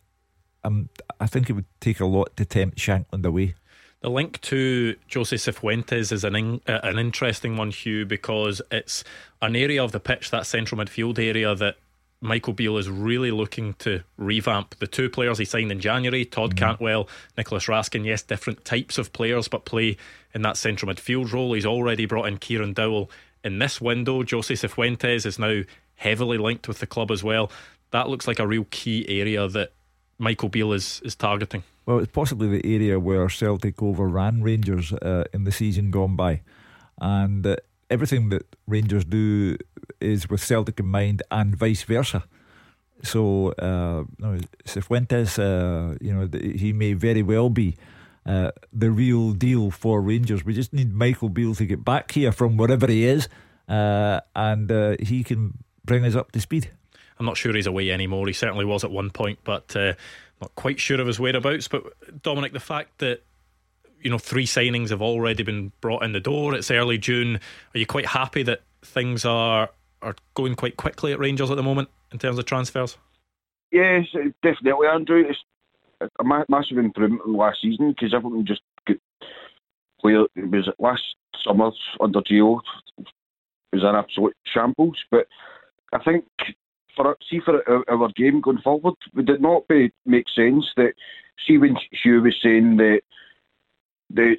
[0.63, 3.55] um, I think it would take a lot to tempt Shankland away.
[4.03, 9.05] The link to Jose Cifuentes is an in, uh, an interesting one, Hugh, because it's
[9.41, 11.77] an area of the pitch, that central midfield area, that
[12.19, 14.75] Michael Beale is really looking to revamp.
[14.79, 16.65] The two players he signed in January, Todd mm-hmm.
[16.65, 19.95] Cantwell, Nicolas Raskin, yes, different types of players, but play
[20.33, 21.53] in that central midfield role.
[21.53, 23.09] He's already brought in Kieran Dowell
[23.41, 24.21] in this window.
[24.29, 25.61] Jose Cifuentes is now
[25.95, 27.49] heavily linked with the club as well.
[27.91, 29.71] That looks like a real key area that
[30.23, 31.63] Michael Beale is, is targeting.
[31.85, 36.41] Well, it's possibly the area where Celtic overran Rangers uh, in the season gone by.
[36.99, 37.57] And uh,
[37.89, 39.57] everything that Rangers do
[39.99, 42.23] is with Celtic in mind and vice versa.
[43.03, 44.03] So, uh,
[44.65, 47.75] Cifuentes, uh, you know, he may very well be
[48.25, 50.45] uh, the real deal for Rangers.
[50.45, 53.27] We just need Michael Beale to get back here from wherever he is,
[53.67, 56.69] uh, and uh, he can bring us up to speed.
[57.23, 58.27] I'm not sure he's away anymore.
[58.27, 59.93] He certainly was at one point, but uh,
[60.41, 61.69] not quite sure of his whereabouts.
[61.69, 61.83] But
[62.21, 63.23] Dominic, the fact that
[64.01, 66.53] you know three signings have already been brought in the door.
[66.53, 67.39] It's early June.
[67.73, 69.69] Are you quite happy that things are
[70.01, 72.97] are going quite quickly at Rangers at the moment in terms of transfers?
[73.71, 74.05] Yes,
[74.43, 75.23] definitely, Andrew.
[75.25, 78.97] It's a massive improvement in last season because everyone just got
[80.01, 81.03] where it was last
[81.41, 82.59] summer under Gio
[83.71, 84.97] was an absolute shambles.
[85.09, 85.27] But
[85.93, 86.25] I think
[86.95, 90.93] for see for our, our game going forward, would it not be make sense that
[91.45, 93.01] see when Hugh was saying that
[94.11, 94.37] that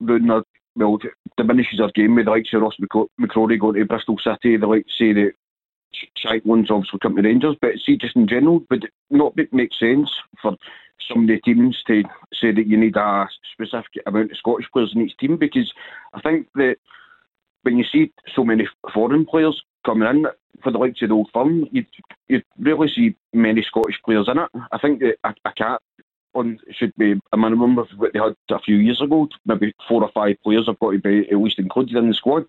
[0.00, 0.42] ruining
[0.76, 0.98] well
[1.36, 2.76] diminishes our game with the likes of Ross
[3.20, 5.32] McCrorie going to Bristol City, they like say that
[6.44, 10.10] one's obviously come to Rangers, but see just in general, would it not make sense
[10.42, 10.56] for
[11.08, 14.92] some of the teams to say that you need a specific amount of Scottish players
[14.94, 15.36] in each team?
[15.36, 15.72] Because
[16.12, 16.76] I think that
[17.64, 20.26] when you see so many foreign players coming in
[20.62, 21.84] for the likes of the old firm, you
[22.28, 24.48] you rarely see many Scottish players in it.
[24.72, 25.80] I think that a, a cat
[26.34, 29.28] on should be a minimum of what they had a few years ago.
[29.46, 32.46] Maybe four or five players have got to be at least included in the squad.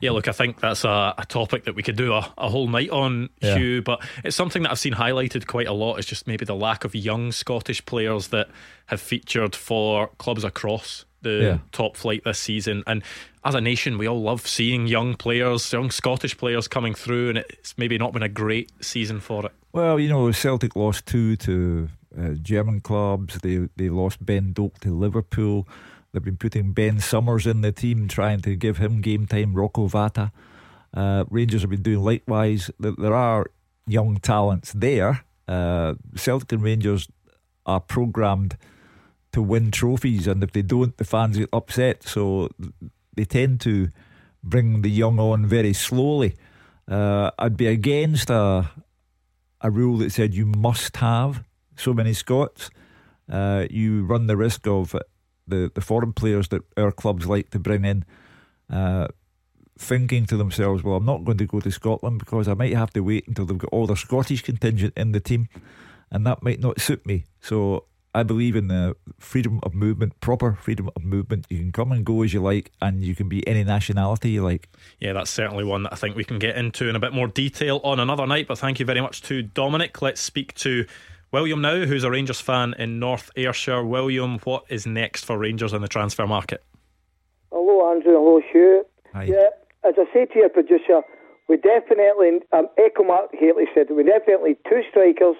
[0.00, 2.66] Yeah, look, I think that's a, a topic that we could do a, a whole
[2.68, 3.56] night on, yeah.
[3.56, 5.96] Hugh, but it's something that I've seen highlighted quite a lot.
[5.96, 8.48] It's just maybe the lack of young Scottish players that
[8.86, 11.58] have featured for clubs across the yeah.
[11.72, 12.84] top flight this season.
[12.86, 13.02] And
[13.44, 17.38] as a nation, we all love seeing young players, young Scottish players coming through, and
[17.38, 19.52] it's maybe not been a great season for it.
[19.72, 23.38] Well, you know, Celtic lost two to uh, German clubs.
[23.42, 25.66] They they lost Ben Doak to Liverpool.
[26.12, 29.54] They've been putting Ben Summers in the team, trying to give him game time.
[29.54, 30.30] Rocco Vata.
[30.94, 32.70] Uh, Rangers have been doing likewise.
[32.78, 33.46] There are
[33.88, 35.24] young talents there.
[35.48, 37.08] Uh, Celtic and Rangers
[37.66, 38.56] are programmed
[39.34, 42.02] to win trophies, and if they don't, the fans get upset.
[42.02, 42.48] So
[43.14, 43.90] they tend to
[44.42, 46.34] bring the young on very slowly.
[46.88, 48.70] Uh, I'd be against a
[49.60, 51.42] a rule that said you must have
[51.76, 52.70] so many Scots.
[53.30, 54.94] Uh, you run the risk of
[55.48, 58.04] the, the foreign players that our clubs like to bring in
[58.70, 59.08] uh,
[59.78, 62.92] thinking to themselves, well, I'm not going to go to Scotland because I might have
[62.92, 65.48] to wait until they've got all their Scottish contingent in the team,
[66.10, 67.24] and that might not suit me.
[67.40, 71.46] So I believe in the freedom of movement, proper freedom of movement.
[71.50, 74.44] You can come and go as you like, and you can be any nationality you
[74.44, 74.68] like.
[75.00, 77.26] Yeah, that's certainly one that I think we can get into in a bit more
[77.26, 78.46] detail on another night.
[78.46, 80.00] But thank you very much to Dominic.
[80.00, 80.86] Let's speak to
[81.32, 83.84] William now, who's a Rangers fan in North Ayrshire.
[83.84, 86.62] William, what is next for Rangers in the transfer market?
[87.50, 88.12] Hello, Andrew.
[88.12, 88.84] Hello, Hugh.
[89.12, 89.24] Hi.
[89.24, 89.48] Yeah,
[89.84, 91.02] as I say to your producer,
[91.48, 95.36] we definitely, um, Echo Mark Haley said, we definitely two strikers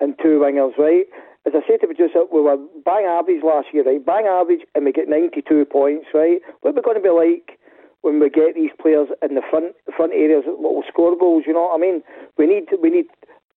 [0.00, 1.06] and two wingers, right?
[1.46, 4.04] As I said to producer, we were bang average last year, right?
[4.04, 6.40] Bang average, and we get 92 points, right?
[6.60, 7.60] What are we going to be like
[8.00, 11.44] when we get these players in the front front areas that will score goals?
[11.46, 12.02] You know what I mean?
[12.38, 13.06] We need we need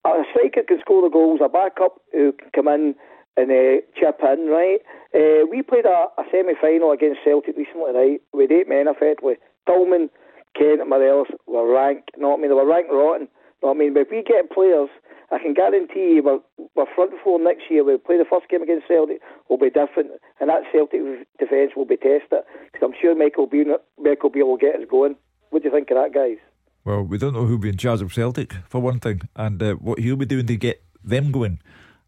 [0.05, 2.95] a striker can score the goals, a backup who can come in
[3.37, 4.81] and uh, chip in, right?
[5.13, 8.21] Uh, we played a, a semi final against Celtic recently, right?
[8.33, 9.35] With eight men effectively.
[9.67, 10.09] Tillman,
[10.57, 12.49] Kent, and Morelos were ranked, you know what I mean?
[12.49, 13.93] They were ranked rotten, you know what I mean?
[13.93, 14.89] But if we get players
[15.29, 16.39] I can guarantee you we're,
[16.75, 17.83] we're front four next year.
[17.83, 21.01] We'll play the first game against Celtic will be different, and that Celtic
[21.37, 25.15] defence will be tested because I'm sure Michael Beale, Michael Beale will get us going.
[25.49, 26.37] What do you think of that, guys?
[26.85, 29.73] Well, we don't know who'll be in charge of Celtic for one thing, and uh,
[29.73, 31.59] what he'll be doing to get them going,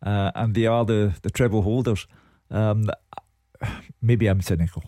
[0.02, 2.08] uh, and they are the the treble holders.
[2.50, 2.90] Um,
[4.02, 4.84] maybe I'm cynical,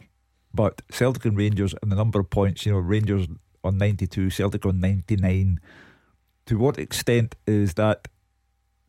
[0.54, 3.28] but Celtic and Rangers and the number of points, you know, Rangers
[3.64, 5.60] on 92, Celtic on 99.
[6.48, 8.08] To what extent is that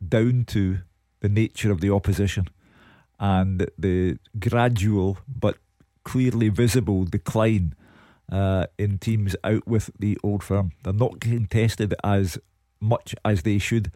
[0.09, 0.79] down to
[1.21, 2.47] the nature of the opposition
[3.19, 5.57] and the gradual but
[6.03, 7.73] clearly visible decline
[8.31, 10.71] uh, in teams out with the old firm.
[10.83, 12.37] They're not getting tested as
[12.79, 13.91] much as they should.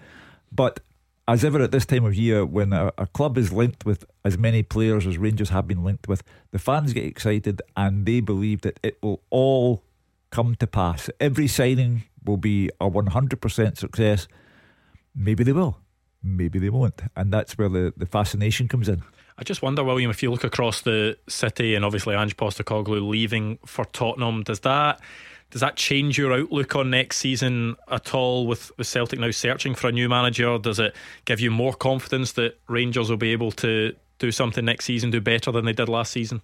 [0.52, 0.80] But
[1.28, 4.38] as ever at this time of year, when a, a, club is linked with as
[4.38, 8.62] many players as Rangers have been linked with, the fans get excited and they believe
[8.62, 9.84] that it will all
[10.30, 11.10] come to pass.
[11.20, 14.28] Every signing will be a 100% success.
[15.14, 15.80] Maybe they will,
[16.24, 17.02] maybe they won't.
[17.16, 19.04] And that's where the, the fascination comes in.
[19.38, 23.60] I just wonder, William, if you look across the city and obviously Ange Postecoglou leaving
[23.66, 25.00] for Tottenham, does that
[25.50, 29.76] does that change your outlook on next season at all with, with Celtic now searching
[29.76, 30.58] for a new manager?
[30.58, 34.86] Does it give you more confidence that Rangers will be able to do something next
[34.86, 36.42] season, do better than they did last season?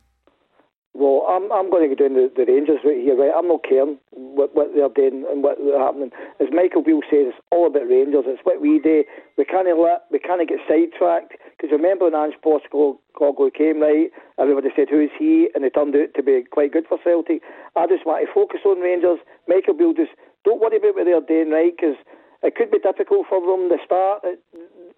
[0.93, 3.33] Well, I'm I'm going to go down the, the Rangers right here, right?
[3.33, 6.13] I'm not caring what, what they're doing and what they're happening.
[6.37, 8.29] As Michael Beale says, it's all about Rangers.
[8.29, 9.01] It's what we do.
[9.33, 14.13] We can't let we can't get sidetracked because remember when Ange Postecoglou came, right?
[14.37, 17.41] Everybody said, "Who is he?" and it turned out to be quite good for Celtic.
[17.73, 19.17] I just want to focus on Rangers.
[19.49, 20.13] Michael Beale just
[20.45, 21.73] don't worry about what they're doing, right?
[21.73, 21.97] Because
[22.45, 24.37] it could be difficult for them to start uh,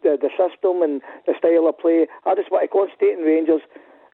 [0.04, 2.04] the the system and the style of play.
[2.28, 3.64] I just want to concentrate on Rangers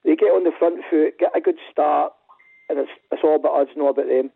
[0.03, 2.13] they get on the front foot, get a good start,
[2.69, 4.31] and it's, it's all about us, not about them.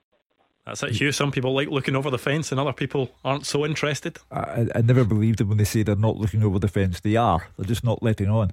[0.66, 1.12] That's it, Hugh.
[1.12, 4.18] Some people like looking over the fence, and other people aren't so interested.
[4.32, 7.02] I, I never believed them when they say they're not looking over the fence.
[7.02, 7.48] They are.
[7.58, 8.52] They're just not letting on.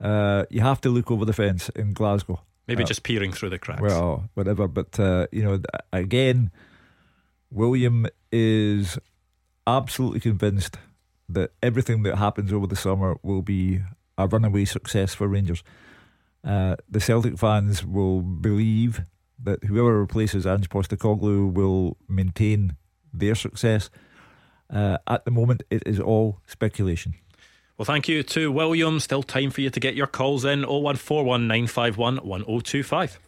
[0.00, 2.40] Uh, you have to look over the fence in Glasgow.
[2.66, 3.80] Maybe uh, just peering through the cracks.
[3.80, 4.66] Well, whatever.
[4.66, 5.60] But uh, you know,
[5.92, 6.50] again,
[7.50, 8.98] William is
[9.66, 10.78] absolutely convinced
[11.28, 13.80] that everything that happens over the summer will be
[14.18, 15.62] a runaway success for Rangers.
[16.44, 19.02] Uh, the Celtic fans will believe
[19.42, 22.76] that whoever replaces Ange Postecoglou will maintain
[23.12, 23.90] their success.
[24.70, 27.14] Uh, at the moment, it is all speculation.
[27.76, 29.00] Well, thank you to William.
[29.00, 33.18] Still time for you to get your calls in 0141 951 1025.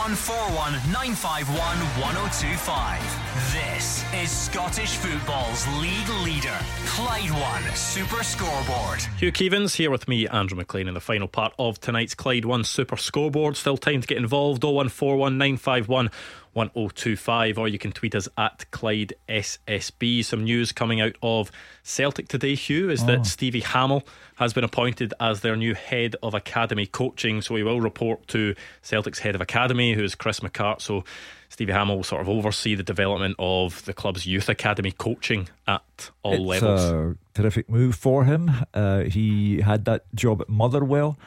[0.00, 3.20] 0141 951 1025.
[3.52, 9.02] This is Scottish football's league leader, Clyde One Super Scoreboard.
[9.18, 12.64] Hugh Keevins here with me, Andrew Maclean, in the final part of tonight's Clyde One
[12.64, 13.58] Super Scoreboard.
[13.58, 16.10] Still time to get involved 0141 951
[16.52, 20.24] 1025, or you can tweet us at Clyde SSB.
[20.24, 21.50] Some news coming out of
[21.82, 23.06] Celtic today, Hugh, is oh.
[23.06, 24.04] that Stevie Hammell
[24.36, 27.40] has been appointed as their new head of academy coaching.
[27.40, 30.80] So he will report to Celtic's head of academy, who is Chris McCart.
[30.80, 31.04] So
[31.48, 36.10] Stevie Hammell will sort of oversee the development of the club's youth academy coaching at
[36.22, 36.80] all levels.
[36.82, 37.16] it's levels.
[37.16, 38.50] A terrific move for him.
[38.72, 41.18] Uh, he had that job at Motherwell,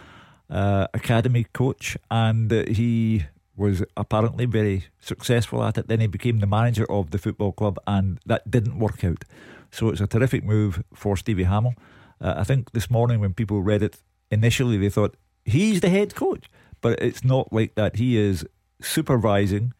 [0.49, 5.87] uh, academy coach, and uh, he was apparently very successful at it.
[5.87, 9.23] Then he became the manager of the football club, and that didn't work out.
[9.71, 11.75] So it's a terrific move for Stevie Hammell.
[12.21, 16.15] Uh, I think this morning when people read it initially, they thought he's the head
[16.15, 16.45] coach,
[16.83, 17.95] but it's not like that.
[17.95, 18.45] He is
[18.79, 19.73] supervising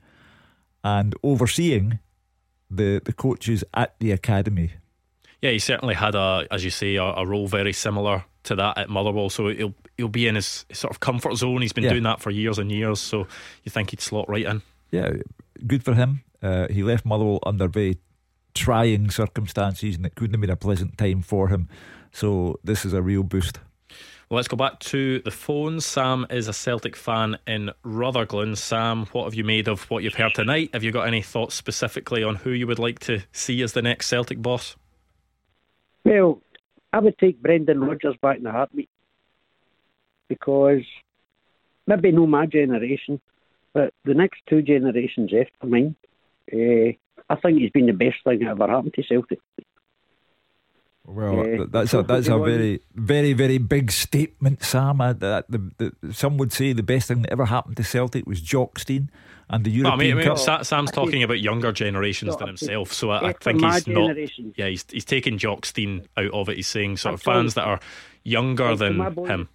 [0.84, 2.00] and overseeing
[2.72, 4.72] the the coaches at the academy.
[5.42, 8.78] Yeah, he certainly had a, as you say, a, a role very similar to that
[8.78, 9.30] at Motherwell.
[9.30, 11.62] So he'll he'll be in his, sort of comfort zone.
[11.62, 11.92] He's been yeah.
[11.92, 13.00] doing that for years and years.
[13.00, 13.28] So
[13.63, 14.62] you think he'd slot right in?
[14.92, 15.12] Yeah,
[15.68, 16.24] good for him.
[16.42, 17.98] Uh, he left Motherwell under very
[18.54, 21.68] trying circumstances, and it couldn't have been a pleasant time for him.
[22.12, 23.60] So this is a real boost.
[24.29, 25.79] Well, let's go back to the phone.
[25.79, 28.55] Sam is a Celtic fan in Rutherglen.
[28.55, 30.69] Sam, what have you made of what you've heard tonight?
[30.73, 33.81] Have you got any thoughts specifically on who you would like to see as the
[33.81, 34.75] next Celtic boss?
[36.05, 36.41] Well,
[36.91, 38.89] I would take Brendan Rodgers back in a heartbeat
[40.27, 40.83] because
[41.86, 43.19] maybe no my generation,
[43.73, 45.95] but the next two generations after mine,
[46.51, 46.93] uh,
[47.29, 49.39] I think he's been the best thing that ever happened to Celtic.
[51.06, 55.02] Well, uh, that's a that's a very very very big statement, Sam.
[55.02, 58.42] I, the, the, some would say the best thing that ever happened to Celtic was
[58.42, 59.10] Jock Stein
[59.50, 62.94] and the European well, I mean, I mean, Sam's talking about younger generations than himself,
[62.94, 64.16] so I, I think he's not.
[64.58, 66.56] Yeah, he's he's taking Jock Stein out of it.
[66.56, 67.80] He's saying sort of fans that are
[68.24, 69.50] younger than him.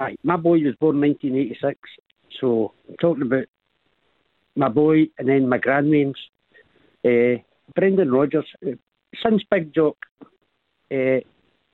[0.00, 1.78] Right, my boy was born 1986,
[2.40, 3.44] so I'm talking about
[4.56, 6.16] my boy and then my grandnames.
[7.04, 7.40] Uh,
[7.74, 8.72] Brendan Rodgers, uh,
[9.22, 9.96] since Big Jock,
[10.94, 11.20] uh,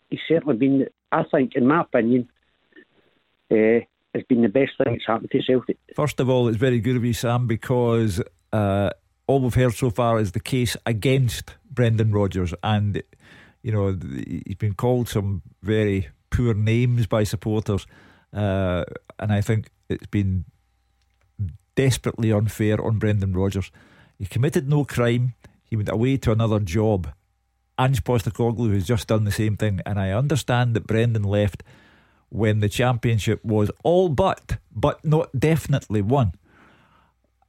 [0.09, 2.29] he's certainly been, I think, in my opinion,
[3.51, 3.81] uh,
[4.15, 5.79] has been the best thing that's happened to Celtic.
[5.95, 8.91] First of all, it's very good of you, Sam, because uh,
[9.27, 13.03] all we've heard so far is the case against Brendan Rodgers, and
[13.63, 13.97] you know
[14.47, 17.87] he's been called some very poor names by supporters,
[18.33, 18.85] uh,
[19.19, 20.45] and I think it's been
[21.77, 23.71] desperately unfair on Brendan Rodgers.
[24.19, 25.35] He committed no crime.
[25.65, 27.09] He went away to another job.
[27.81, 31.63] Ange Postecoglou has just done the same thing, and I understand that Brendan left
[32.29, 36.35] when the championship was all but, but not definitely won.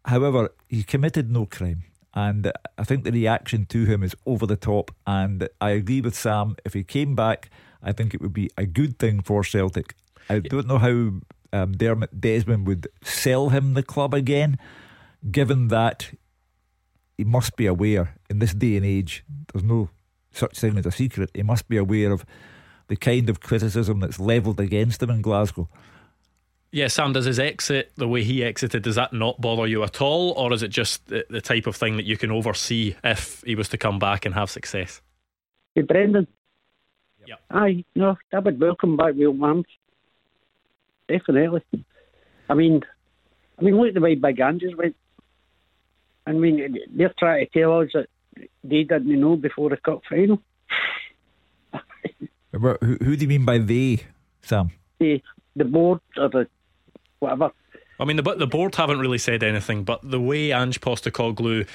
[0.05, 1.83] However, he committed no crime.
[2.13, 4.91] And I think the reaction to him is over the top.
[5.05, 6.55] And I agree with Sam.
[6.65, 7.49] If he came back,
[7.83, 9.95] I think it would be a good thing for Celtic.
[10.29, 11.21] I don't know how
[11.53, 14.57] um, Dermot Desmond would sell him the club again,
[15.29, 16.11] given that
[17.17, 19.23] he must be aware in this day and age,
[19.53, 19.89] there's no
[20.31, 21.29] such thing as a secret.
[21.33, 22.25] He must be aware of
[22.87, 25.69] the kind of criticism that's levelled against him in Glasgow.
[26.73, 30.01] Yeah, Sam, does his exit, the way he exited, does that not bother you at
[30.01, 30.31] all?
[30.31, 33.55] Or is it just the, the type of thing that you can oversee if he
[33.55, 35.01] was to come back and have success?
[35.75, 36.27] Hey, Brendan.
[37.27, 37.35] Yeah.
[37.49, 39.65] Aye, no, I would welcome back Will arms.
[41.07, 41.61] Definitely.
[42.49, 42.81] I mean,
[43.59, 44.95] I mean, look at the way Big Ange's went.
[46.25, 48.07] I mean, they're trying to tell us that
[48.63, 50.39] they didn't know before the cup final.
[52.51, 54.03] who, who do you mean by they,
[54.41, 54.71] Sam?
[54.99, 55.21] The,
[55.55, 56.47] the board or the
[57.19, 57.51] whatever.
[57.99, 61.67] I mean, the the board haven't really said anything, but the way Ange Postecoglou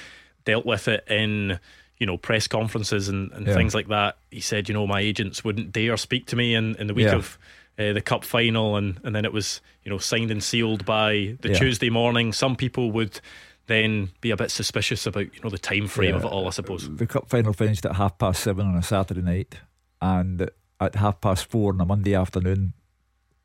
[0.45, 1.59] dealt with it in
[1.99, 3.53] you know press conferences and, and Yeah.
[3.53, 6.75] things like that, he said, you know, my agents wouldn't dare speak to me in,
[6.75, 7.15] in the week Yeah.
[7.15, 7.37] of
[7.79, 11.35] uh, the cup final, and and then it was you know signed and sealed by
[11.41, 11.59] the Yeah.
[11.59, 12.33] Tuesday morning.
[12.33, 13.21] Some people would
[13.67, 16.47] then be a bit suspicious about you know the time frame of it all.
[16.47, 16.89] I suppose.
[16.89, 19.55] The cup final finished at half past seven on a Saturday night,
[20.01, 20.49] and
[20.79, 22.73] at half past four on a Monday afternoon,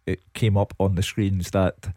[0.06, 1.94] it came up on the screens that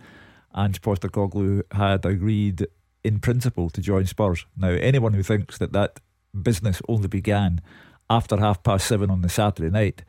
[0.55, 2.67] Ange Postecoglou had agreed
[3.03, 4.45] in principle to join Spurs.
[4.57, 5.99] Now, anyone who thinks that that
[6.41, 7.61] business only began
[8.09, 10.03] after half past seven on the Saturday night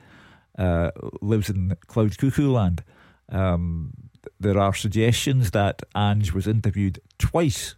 [0.58, 0.90] uh,
[1.20, 2.82] lives in cloud cuckoo land.
[3.28, 3.92] Um,
[4.40, 7.74] there are suggestions that Ange was interviewed twice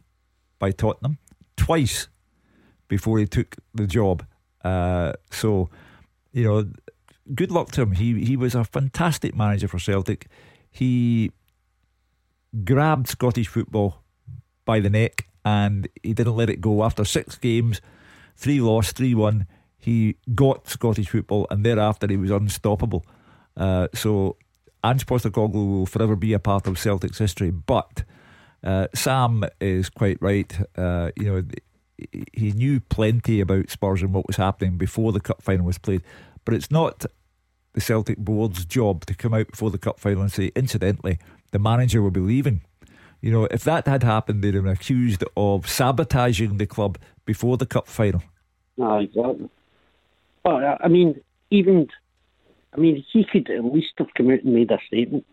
[0.59, 1.19] by Tottenham,
[1.57, 2.09] twice
[2.89, 4.25] before he took the job.
[4.65, 5.69] Uh, so,
[6.33, 6.69] you know,
[7.35, 7.93] good luck to him.
[7.93, 10.27] He he was a fantastic manager for Celtic.
[10.71, 11.33] He
[12.65, 14.03] grabbed Scottish football
[14.65, 16.85] by the neck and he didn't let it go.
[16.85, 17.81] After six games,
[18.37, 19.47] three lost, three won,
[19.77, 23.05] he got Scottish football and thereafter he was unstoppable.
[23.57, 24.37] Uh, so
[24.85, 27.51] Ange Postecoglou will forever be a part of Celtic's history.
[27.51, 28.05] But
[28.65, 30.59] uh, Sam is quite right.
[30.77, 31.43] Uh, you know,
[32.33, 36.03] he- knew plenty about Spurs and what was happening before the cup final was played.
[36.45, 37.05] But it's not
[37.75, 41.19] the Celtic board's job to come out before the cup final and say, incidentally,
[41.53, 42.63] the manager will be leaving.
[43.21, 47.57] You know, if that had happened, they'd have been accused of sabotaging the club before
[47.57, 48.23] the cup final.
[48.77, 49.49] No, exactly.
[50.45, 51.89] Uh, I mean, even
[52.73, 55.27] I mean, he could at least have come out and made a statement.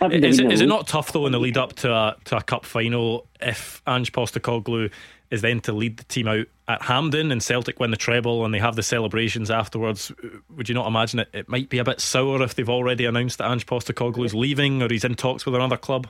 [0.00, 1.40] That would have Is been it, at is it least- not tough though in the
[1.40, 4.90] lead up to a to a cup final if Ange Postecoglou
[5.30, 8.54] is then to lead the team out at Hampden and Celtic win the treble and
[8.54, 10.10] they have the celebrations afterwards?
[10.56, 11.28] Would you not imagine it?
[11.34, 14.88] It might be a bit sour if they've already announced that Ange Postecoglou's leaving or
[14.88, 16.06] he's in talks with another club.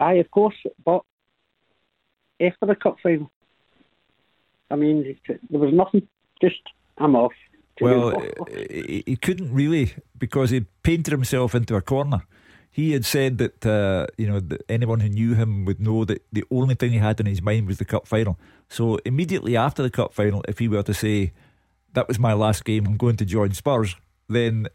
[0.00, 1.02] Aye, of course, but
[2.40, 3.30] after the cup final,
[4.70, 6.08] I mean, there was nothing.
[6.40, 6.60] Just
[6.98, 7.32] I'm off.
[7.80, 8.18] Well,
[8.70, 12.22] he, he couldn't really because he painted himself into a corner.
[12.72, 16.24] He had said that uh, you know that anyone who knew him would know that
[16.32, 18.38] the only thing he had in his mind was the cup final.
[18.68, 21.32] So immediately after the cup final, if he were to say
[21.92, 23.96] that was my last game, I'm going to join Spurs,
[24.28, 24.68] then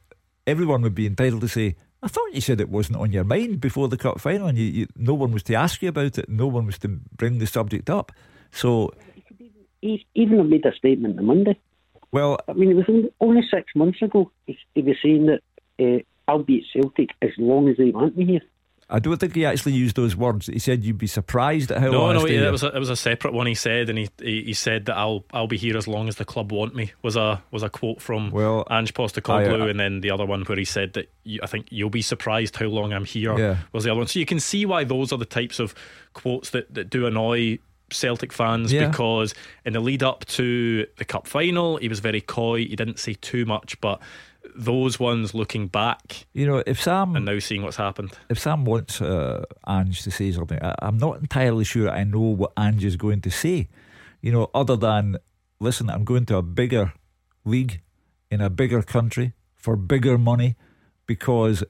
[0.45, 3.59] everyone would be entitled to say, "I thought you said it wasn't on your mind
[3.59, 6.29] before the cup final, and you, you, no one was to ask you about it,
[6.29, 8.11] no one was to bring the subject up."
[8.51, 8.93] So
[9.81, 11.59] he even have made a statement on Monday.
[12.11, 14.31] Well, I mean, it was only, six months ago.
[14.45, 15.41] He, he was saying that
[15.79, 18.41] uh, I'll be at Celtic as long as they want me here.
[18.89, 20.47] I don't think he actually used those words.
[20.47, 22.67] He said you'd be surprised at how no, long I no, yeah, it was a,
[22.73, 23.45] it was a separate one.
[23.45, 26.15] He said, and he, he he said that I'll I'll be here as long as
[26.15, 26.93] the club want me.
[27.01, 30.25] Was a was a quote from well, Ange Postecoglou, I- I- and then the other
[30.25, 33.37] one where he said that you, I think you'll be surprised how long I'm here.
[33.37, 33.57] Yeah.
[33.73, 34.07] Was the other one.
[34.07, 35.75] So you can see why those are the types of
[36.13, 37.59] quotes that that do annoy.
[37.89, 38.89] Celtic fans Yeah.
[38.89, 42.99] because in the lead up to the cup final he was very coy he didn't
[42.99, 44.01] say too much but
[44.55, 48.65] those ones looking back You know, if Sam and now seeing what's happened if Sam
[48.65, 52.85] wants uh, Ange to say something, I, I'm not entirely sure I know what Ange
[52.85, 53.69] is going to say.
[54.21, 55.17] You know, other than
[55.59, 56.93] listen, I'm going to a bigger
[57.45, 57.81] league
[58.29, 60.55] in a bigger country for bigger money
[61.05, 61.63] because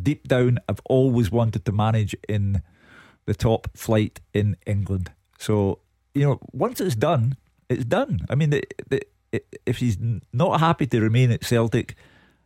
[0.00, 2.62] deep down I've always wanted to manage in
[3.26, 5.12] the top flight in England.
[5.38, 5.80] So
[6.14, 7.36] you know, once it's done,
[7.68, 8.20] it's done.
[8.30, 9.00] I mean, the, the,
[9.66, 9.98] if he's
[10.32, 11.94] not happy to remain at Celtic,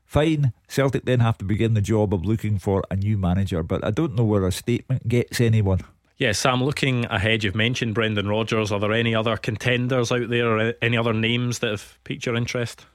[0.04, 0.52] fine.
[0.68, 3.62] Celtic then have to begin the job of looking for a new manager.
[3.62, 5.80] But I don't know where a statement gets anyone.
[6.16, 8.72] Yeah, Sam, looking ahead, you've mentioned Brendan Rodgers.
[8.72, 12.34] Are there any other contenders out there or any other names that have piqued your
[12.34, 12.86] interest?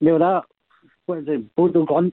[0.00, 0.44] Now that
[1.06, 2.12] what is it, Bodo Glimt,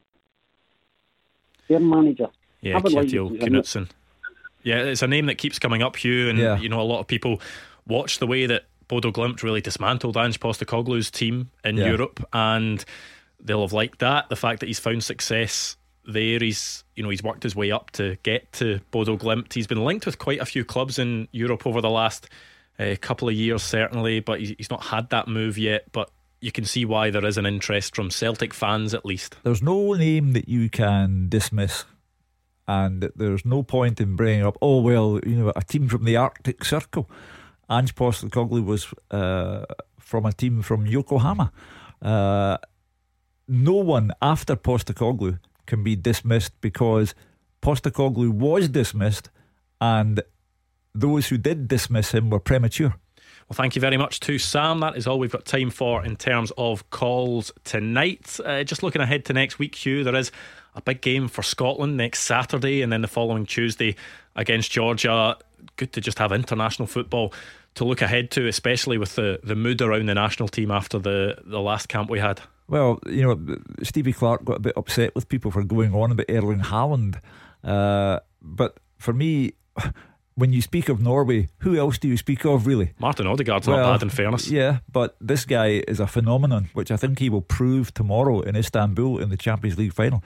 [1.68, 2.28] their manager.
[2.62, 3.86] Yeah, I would Kjetil to see
[4.64, 6.60] Yeah, it's a name that keeps coming up, Hugh, and Yeah.
[6.60, 7.42] you know a lot of people
[7.88, 11.88] watch the way that Bodo Glimt really dismantled Ange Postecoglou's team in Yeah.
[11.92, 12.84] Europe, and
[13.40, 14.28] they'll have liked that.
[14.28, 17.92] The fact that he's found success there, he's you know he's worked his way up
[17.92, 19.54] to get to Bodo Glimt.
[19.54, 22.28] He's been linked with quite a few clubs in Europe over the last
[22.80, 25.86] uh, couple of years, certainly, but he's, he's not had that move yet.
[25.92, 26.10] But
[26.42, 29.36] you can see why there is an interest from Celtic fans, at least.
[29.44, 31.86] There's no name that you can dismiss,
[32.68, 34.58] and there's no point in bringing up.
[34.62, 37.10] Oh well, you know, a team from the Arctic Circle.
[37.70, 39.66] Ange Postecoglou was uh,
[40.00, 41.52] from a team from Yokohama.
[42.02, 42.58] Uh,
[43.48, 47.14] no one after Postecoglou can be dismissed because
[47.62, 49.30] Postecoglou was dismissed,
[49.82, 50.22] and
[50.96, 52.96] those who did dismiss him were premature.
[53.50, 54.80] Well, thank you very much to Sam.
[54.80, 58.40] That is all we've got time for in terms of calls tonight.
[58.46, 60.32] Uh, just looking ahead to next week, Hugh, there is
[60.76, 63.96] a big game for Scotland next Saturday and then the following Tuesday
[64.36, 65.36] against Georgia.
[65.78, 67.34] Good to just have international football
[67.80, 71.38] to look ahead to, especially with the, the mood around the national team after the,
[71.46, 72.42] the last camp we had.
[72.68, 76.26] Well, you know, Stevie Clarke got a bit upset with people for going on about
[76.30, 77.22] Erling Haaland.
[77.64, 79.54] Uh, but for me,
[80.36, 82.92] when you speak of Norway, who else do you speak of, really?
[83.00, 84.50] Martin Odegaard's Well, not bad, in fairness.
[84.50, 88.58] Yeah, but this guy is a phenomenon, which I think he will prove tomorrow in
[88.58, 90.22] Istanbul in the Champions League final.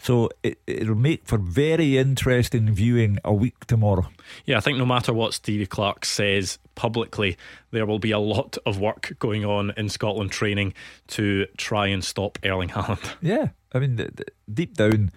[0.00, 4.08] So it, it'll make for very interesting viewing a week tomorrow.
[4.44, 7.36] Yeah, I think no matter what Stevie Clarke says publicly,
[7.70, 10.74] there will be a lot of work going on in Scotland training
[11.08, 13.14] to try and stop Erling Haaland.
[13.22, 15.10] Yeah, I mean, th- th- deep down,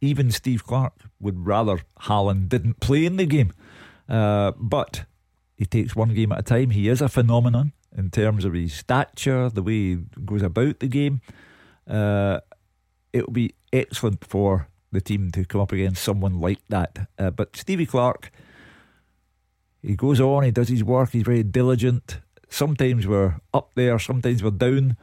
[0.00, 3.52] even Steve Clarke would rather Haaland didn't play in the game.
[4.08, 5.04] Uh, but
[5.56, 6.70] he takes one game at a time.
[6.70, 10.88] He is a phenomenon in terms of his stature, the way he goes about the
[10.88, 11.20] game.
[11.88, 12.40] Uh,
[13.12, 17.08] it will be excellent for the team to come up against someone like that.
[17.18, 18.30] Uh, but Stevie Clarke,
[19.80, 22.20] he goes on, he does his work, he's very diligent.
[22.48, 24.96] Sometimes we're up there, sometimes we're down.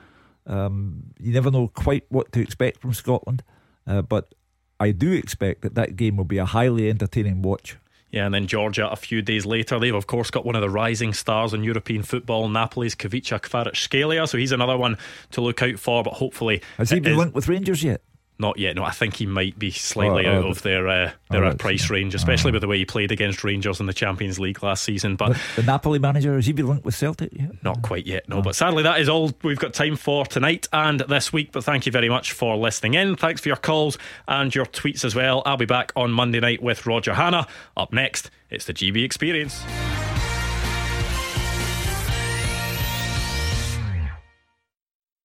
[0.45, 3.43] Um, you never know quite what to expect from Scotland,
[3.85, 4.33] uh, but
[4.79, 7.77] I do expect that that game will be a highly entertaining watch.
[8.11, 9.79] Yeah, and then Georgia a few days later.
[9.79, 14.27] They've, of course, got one of the rising stars in European football, Napoli's Khvicha Kvaratskhelia.
[14.27, 14.97] So he's another one
[15.31, 16.61] to look out for, but hopefully.
[16.77, 18.01] Has he been is- linked with Rangers yet?
[18.41, 18.77] Not yet.
[18.77, 21.49] No, I think he might be slightly Oh, out oh, of their uh, their oh,
[21.49, 24.63] uh, price range, especially with the way he played against Rangers in the Champions League
[24.63, 25.17] last season.
[25.17, 27.61] But The Napoli manager, has he been linked with Celtic yet?
[27.63, 28.41] not quite yet, no.
[28.41, 31.51] But sadly, that is all we've got time for tonight and this week.
[31.51, 33.17] But thank you very much for listening in.
[33.17, 35.43] Thanks for your calls and your tweets as well.
[35.45, 37.45] I'll be back on Monday night with Roger Hannah.
[37.75, 39.61] Up next, it's the GB Experience.